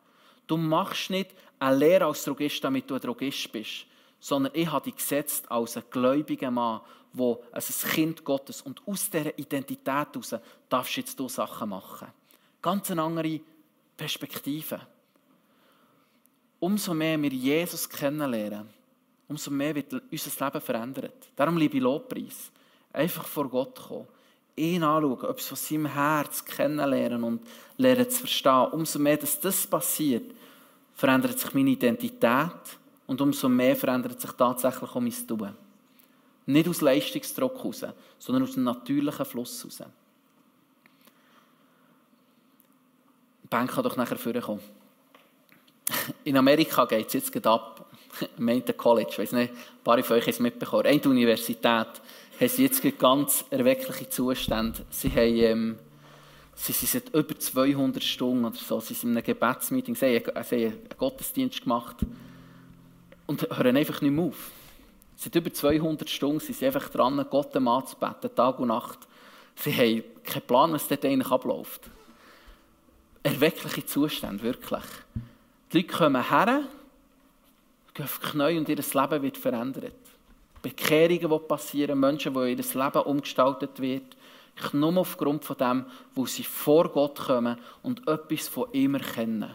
Du 0.48 0.56
machst 0.56 1.10
nicht 1.10 1.30
eine 1.60 1.76
Lehre 1.76 2.06
als 2.06 2.24
Drogist, 2.24 2.64
damit 2.64 2.90
du 2.90 2.94
ein 2.94 3.00
Drogist 3.00 3.52
bist, 3.52 3.86
sondern 4.18 4.52
ich 4.54 4.68
habe 4.68 4.86
dich 4.86 4.96
gesetzt 4.96 5.48
als 5.50 5.76
ein 5.76 5.84
gläubiger 5.90 6.50
Mann, 6.50 6.80
wo 7.12 7.44
als 7.52 7.84
ein 7.84 7.90
Kind 7.90 8.24
Gottes 8.24 8.62
und 8.62 8.82
aus 8.86 9.10
dieser 9.10 9.38
Identität 9.38 9.86
heraus 9.86 10.34
darfst 10.68 10.96
du 10.96 11.00
jetzt 11.00 11.18
Sachen 11.34 11.68
machen. 11.68 12.08
Ganz 12.60 12.90
eine 12.90 13.02
andere 13.02 13.40
Perspektive. 13.96 14.80
Umso 16.60 16.94
mehr 16.94 17.20
wir 17.22 17.30
Jesus 17.30 17.88
kennenlernen, 17.88 18.68
umso 19.28 19.50
mehr 19.50 19.74
wird 19.74 19.92
unser 19.92 20.46
Leben 20.46 20.60
verändert. 20.60 21.28
Darum 21.36 21.56
liebe 21.56 21.76
ich 21.76 21.82
Lobpreis. 21.82 22.50
Einfach 22.92 23.26
vor 23.26 23.48
Gott 23.48 23.78
kommen. 23.78 24.08
Ihn 24.58 24.82
anschauen, 24.82 25.30
etwas 25.30 25.46
von 25.46 25.56
seinem 25.56 25.86
Herz 25.86 26.44
kennenlernen 26.44 27.24
und 27.24 27.46
lernen 27.76 28.10
zu 28.10 28.20
verstehen. 28.20 28.68
Umso 28.72 28.98
mehr, 28.98 29.16
dass 29.16 29.40
das 29.40 29.66
passiert, 29.66 30.34
verändert 30.94 31.38
sich 31.38 31.54
meine 31.54 31.70
Identität 31.70 32.52
und 33.06 33.20
umso 33.20 33.48
mehr 33.48 33.76
verändert 33.76 34.20
sich 34.20 34.32
tatsächlich 34.32 34.90
auch 34.90 35.00
mein 35.00 35.26
Tun. 35.26 35.54
Nicht 36.46 36.68
aus 36.68 36.80
Leistungsdruck 36.80 37.56
heraus, 37.58 37.84
sondern 38.18 38.42
aus 38.42 38.56
einem 38.56 38.64
natürlichen 38.64 39.24
Fluss 39.24 39.62
heraus. 39.62 39.82
Die 43.42 43.48
Bank 43.48 43.70
kann 43.70 43.84
doch 43.84 43.96
nachher 43.96 44.18
vorkommen. 44.18 44.60
In 46.24 46.36
Amerika 46.36 46.84
geht 46.84 47.06
es 47.06 47.12
jetzt 47.14 47.46
ab. 47.46 47.86
Meint 48.36 48.76
College, 48.76 49.08
ich 49.10 49.18
weiß 49.18 49.32
nicht, 49.32 49.52
ein 49.52 49.84
paar 49.84 50.02
von 50.02 50.16
euch 50.16 50.22
haben 50.22 50.30
es 50.30 50.40
mitbekommen. 50.40 50.86
Eine 50.86 51.02
Universität 51.02 52.02
haben 52.40 52.48
sie 52.48 52.62
jetzt 52.62 52.98
ganz 52.98 53.44
erweckliche 53.50 54.08
Zustände. 54.08 54.84
Sie 54.90 55.10
haben, 55.10 55.36
ähm, 55.36 55.78
sie 56.54 56.72
sind 56.72 56.88
seit 56.88 57.14
über 57.14 57.38
200 57.38 58.02
Stunden 58.02 58.44
oder 58.44 58.56
so, 58.56 58.80
sie 58.80 58.94
sind 58.94 59.10
in 59.10 59.16
einem 59.16 59.24
Gebetsmeeting, 59.24 59.94
sie 59.94 60.16
haben, 60.16 60.44
sie 60.44 60.66
haben 60.66 60.72
einen 60.72 60.88
Gottesdienst 60.96 61.62
gemacht 61.62 61.96
und 63.26 63.42
hören 63.42 63.76
einfach 63.76 64.00
nicht 64.00 64.12
mehr 64.12 64.24
auf. 64.24 64.50
Seit 65.16 65.34
über 65.34 65.52
200 65.52 66.08
Stunden 66.08 66.38
sind 66.38 66.56
sie 66.56 66.66
einfach 66.66 66.88
dran, 66.90 67.24
Gott 67.28 67.56
anzubeten, 67.56 68.34
Tag 68.34 68.60
und 68.60 68.68
Nacht. 68.68 69.00
Sie 69.56 69.72
haben 69.72 70.04
keinen 70.22 70.46
Plan, 70.46 70.72
was 70.72 70.86
dort 70.86 71.04
eigentlich 71.04 71.32
abläuft. 71.32 71.90
Erweckliche 73.24 73.84
Zustände, 73.84 74.44
wirklich. 74.44 74.84
Die 75.72 75.78
Leute 75.78 75.88
kommen 75.88 76.28
her, 76.28 76.62
gehen 77.94 78.04
auf 78.04 78.20
die 78.22 78.26
Knie 78.28 78.58
und 78.58 78.68
ihr 78.68 78.76
Leben 78.76 79.22
wird 79.22 79.36
verändert. 79.36 80.07
Bekehrungen, 80.62 81.30
die 81.30 81.46
passieren, 81.46 82.00
Menschen, 82.00 82.34
wo 82.34 82.42
ihr 82.42 82.56
Leben 82.56 83.02
umgestaltet 83.04 83.80
wird. 83.80 84.16
Nur 84.72 84.96
aufgrund 84.96 85.44
von 85.44 85.56
dem, 85.56 85.86
wo 86.14 86.26
sie 86.26 86.42
vor 86.42 86.88
Gott 86.88 87.18
kommen 87.18 87.58
und 87.82 88.06
etwas 88.08 88.48
von 88.48 88.66
ihm 88.72 88.94
erkennen. 88.94 89.54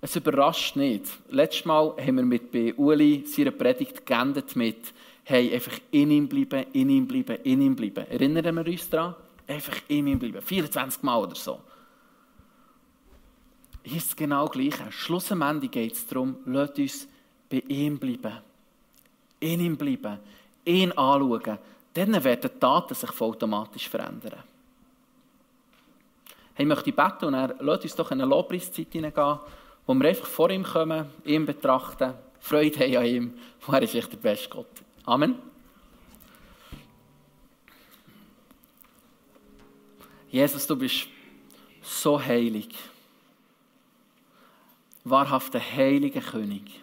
Es 0.00 0.14
überrascht 0.14 0.76
nicht. 0.76 1.06
Letztes 1.28 1.64
Mal 1.64 1.94
haben 1.98 2.16
wir 2.16 2.24
mit 2.24 2.52
bei 2.52 2.74
Uli 2.74 3.24
seiner 3.26 3.50
Predigt 3.50 4.06
geendet 4.06 4.54
mit 4.54 4.92
«Hey, 5.24 5.52
einfach 5.52 5.78
in 5.90 6.10
ihm 6.10 6.28
bleiben, 6.28 6.66
in 6.72 6.88
ihm 6.88 7.06
bleiben, 7.06 7.42
in 7.42 7.60
ihm 7.60 7.74
bleiben». 7.74 8.06
Erinnern 8.08 8.56
wir 8.56 8.66
uns 8.66 8.88
daran? 8.88 9.14
Einfach 9.46 9.76
in 9.88 10.06
ihm 10.06 10.18
bleiben. 10.18 10.40
24 10.40 11.02
Mal 11.02 11.18
oder 11.18 11.34
so. 11.34 11.60
Hier 13.82 13.96
ist 13.96 14.08
es 14.08 14.16
genau 14.16 14.46
gleich. 14.46 14.74
Schlussendlich 14.90 15.70
geht 15.70 15.94
es 15.94 16.06
darum, 16.06 16.36
lasst 16.44 16.78
uns 16.78 17.08
bei 17.48 17.62
ihm 17.68 17.98
bleiben. 17.98 18.38
In 19.40 19.60
ihm 19.60 19.76
bleiben. 19.76 20.18
Ihn 20.64 20.92
anschauen. 20.92 21.58
Dann 21.94 22.24
werden 22.24 22.50
die 22.52 22.60
Taten 22.60 22.94
sich 22.94 23.20
automatisch 23.20 23.88
verändern. 23.88 24.42
Hey, 26.54 26.64
ich 26.64 26.68
möchte 26.68 26.92
beten 26.92 27.26
und 27.26 27.34
er 27.34 27.54
lässt 27.60 27.84
uns 27.84 27.94
doch 27.94 28.10
in 28.10 28.20
eine 28.20 28.28
Lobpreiszeit 28.28 28.88
hineingehen, 28.90 29.38
wo 29.86 29.94
wir 29.94 30.08
einfach 30.08 30.26
vor 30.26 30.50
ihm 30.50 30.64
kommen, 30.64 31.06
ihn 31.24 31.46
betrachten, 31.46 32.14
Freude 32.40 32.80
haben 32.80 32.96
an 32.96 33.06
ihm, 33.06 33.38
wo 33.60 33.72
er 33.72 33.82
ist 33.82 33.94
echt 33.94 34.12
der 34.12 34.16
beste 34.18 34.48
Gott. 34.48 34.66
Amen. 35.04 35.36
Jesus, 40.30 40.66
du 40.66 40.76
bist 40.76 41.06
so 41.82 42.22
heilig. 42.22 42.68
Wahrhafter 45.04 45.60
heiliger 45.60 46.20
König. 46.20 46.82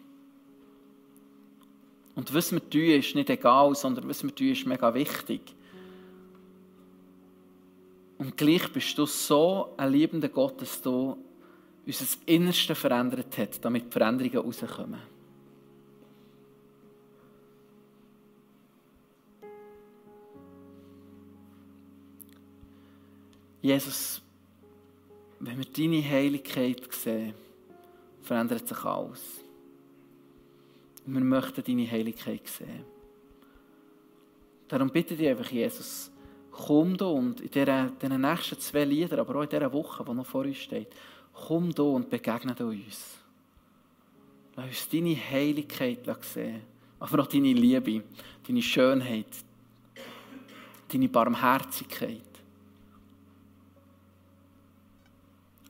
Und 2.15 2.33
was 2.33 2.51
wir 2.51 2.69
tun, 2.69 2.81
ist 2.81 3.13
nicht 3.13 3.29
egal, 3.29 3.75
sondern 3.75 4.07
was 4.07 4.23
wir 4.23 4.33
tun, 4.33 4.47
ist 4.47 4.65
mega 4.65 4.93
wichtig. 4.93 5.41
Und 8.17 8.37
gleich 8.37 8.71
bist 8.71 8.97
du 8.97 9.05
so 9.05 9.73
ein 9.75 9.91
liebender 9.91 10.29
Gott, 10.29 10.61
dass 10.61 10.81
du 10.81 11.17
unser 11.85 12.05
Innerste 12.25 12.73
verändert 12.73 13.37
hat, 13.37 13.63
damit 13.63 13.87
die 13.87 13.91
Veränderungen 13.91 14.37
rauskommen. 14.37 15.01
Jesus, 23.61 24.21
wenn 25.39 25.57
wir 25.57 25.65
deine 25.65 26.07
Heiligkeit 26.07 26.91
sehen, 26.93 27.33
verändert 28.21 28.67
sich 28.67 28.83
alles. 28.83 29.44
Wir 31.05 31.21
möchten 31.21 31.63
deine 31.63 31.89
Heiligkeit 31.89 32.47
sehen. 32.47 32.85
Darum 34.67 34.89
bitte 34.89 35.13
ich 35.13 35.27
einfach, 35.27 35.51
Jesus, 35.51 36.11
komm 36.51 36.97
du 36.97 37.07
und 37.07 37.41
in 37.41 37.49
diesen 37.51 38.21
nächsten 38.21 38.59
zwei 38.59 38.85
Liedern, 38.85 39.19
aber 39.19 39.35
auch 39.35 39.43
in 39.43 39.49
dieser 39.49 39.71
Woche, 39.71 40.03
die 40.03 40.13
noch 40.13 40.25
vor 40.25 40.45
uns 40.45 40.57
steht, 40.57 40.87
komm 41.33 41.73
du 41.73 41.95
und 41.95 42.09
begegne 42.09 42.55
uns. 42.65 43.17
Lass 44.55 44.67
uns 44.67 44.89
deine 44.89 45.15
Heiligkeit 45.15 45.99
sehen, 46.23 46.61
aber 46.99 47.21
auch 47.21 47.27
deine 47.27 47.53
Liebe, 47.53 48.03
deine 48.47 48.61
Schönheit, 48.61 49.27
deine 50.91 51.09
Barmherzigkeit. 51.09 52.21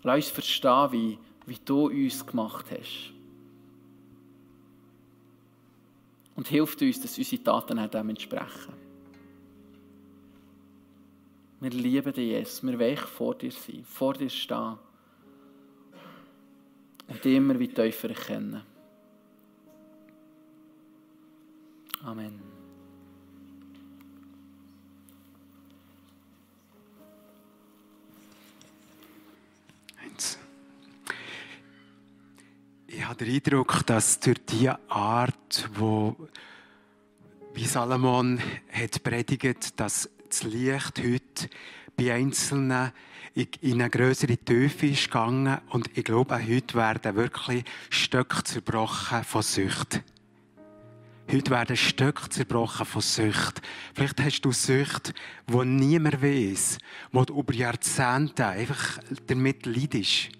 Lass 0.03 0.15
uns 0.15 0.29
verstehen, 0.29 0.91
wie, 0.91 1.17
wie 1.47 1.59
du 1.65 1.87
uns 1.87 2.25
gemacht 2.25 2.67
hast. 2.69 3.14
Und 6.35 6.47
hilft 6.47 6.81
uns, 6.81 7.01
dass 7.01 7.17
unsere 7.17 7.43
Taten 7.43 7.79
auch 7.79 7.89
dem 7.89 8.09
entsprechen. 8.09 8.73
Wir 11.61 11.69
lieben 11.69 12.13
dich, 12.13 12.27
Jesus. 12.27 12.63
Wir 12.63 12.77
wollen 12.77 12.97
vor 12.97 13.35
dir 13.35 13.51
sein, 13.51 13.83
vor 13.85 14.13
dir 14.13 14.29
stehen. 14.29 14.77
Und 17.07 17.25
immer 17.25 17.57
wie 17.59 17.67
tiefer 17.67 18.09
erkennen. 18.09 18.61
Amen. 22.03 22.54
Ich 33.05 33.09
habe 33.09 33.23
den 33.23 33.35
Eindruck, 33.35 33.85
dass 33.85 34.19
durch 34.19 34.43
die 34.49 34.67
Art, 34.67 35.69
wo 35.75 36.15
wie 37.53 37.65
Salomon 37.65 38.41
hat 38.71 39.03
predigt, 39.03 39.79
dass 39.79 40.09
das 40.27 40.41
Licht 40.41 40.97
heute 40.97 41.49
bei 41.95 42.15
Einzelnen 42.15 42.91
in 43.35 43.73
eine 43.73 43.91
größere 43.91 44.37
Tiefe 44.37 44.87
ist 44.87 45.03
gegangen 45.03 45.59
und 45.69 45.95
ich 45.95 46.03
glaube, 46.03 46.35
heute 46.35 46.73
werden 46.73 47.15
wirklich 47.15 47.63
Stöcke 47.91 48.43
zerbrochen 48.43 49.23
von 49.23 49.43
Sucht. 49.43 50.01
Heute 51.31 51.51
werden 51.51 51.77
Stöcke 51.77 52.27
zerbrochen 52.29 52.87
von 52.87 53.03
Sucht. 53.03 53.61
Vielleicht 53.93 54.19
hast 54.19 54.41
du 54.41 54.51
Sucht, 54.51 55.13
wo 55.45 55.63
niemand 55.63 56.23
weiß, 56.23 56.79
wo 57.11 57.23
du 57.23 57.39
über 57.39 57.53
Jahrzehnte 57.53 58.47
einfach 58.47 58.97
damit 59.27 59.67
leidest. 59.67 60.31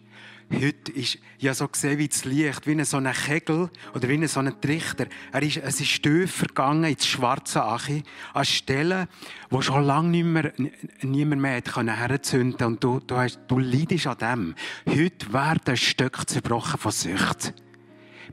Heute 0.53 0.91
ist 0.91 1.17
ja 1.39 1.53
so 1.53 1.67
gesehen 1.67 1.97
wie 1.97 2.07
das 2.07 2.23
Licht, 2.23 2.67
wie 2.67 2.83
so 2.83 2.97
ein 2.97 3.11
Kegel 3.11 3.69
oder 3.95 4.07
wie 4.07 4.27
so 4.27 4.39
ein 4.39 4.61
Trichter. 4.61 5.07
Er 5.31 5.41
ist, 5.41 5.57
es 5.57 5.81
ist 5.81 6.03
tiefer 6.03 6.47
gegangen 6.47 6.83
ins 6.83 7.07
schwarze 7.07 7.63
Achi, 7.63 8.03
an 8.33 8.45
Stellen, 8.45 9.07
wo 9.49 9.61
schon 9.61 9.83
lange 9.83 10.09
nicht 10.09 10.25
mehr, 10.25 10.53
niemand 11.01 11.41
mehr 11.41 11.61
herzünden 11.63 12.57
konnte. 12.57 12.67
Und 12.67 12.83
du, 12.83 12.99
du, 12.99 13.17
hast, 13.17 13.39
du 13.47 13.57
leidest 13.57 14.07
an 14.07 14.17
dem. 14.17 14.55
Heute 14.87 15.33
werden 15.33 15.77
Stöcke 15.77 16.25
zerbrochen 16.25 16.79
von 16.79 16.91
Sucht. 16.91 17.53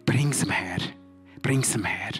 Bring's 0.04 0.42
ihm 0.42 0.50
her. 0.50 0.78
Bring's 1.40 1.74
ihm 1.74 1.84
her. 1.84 2.12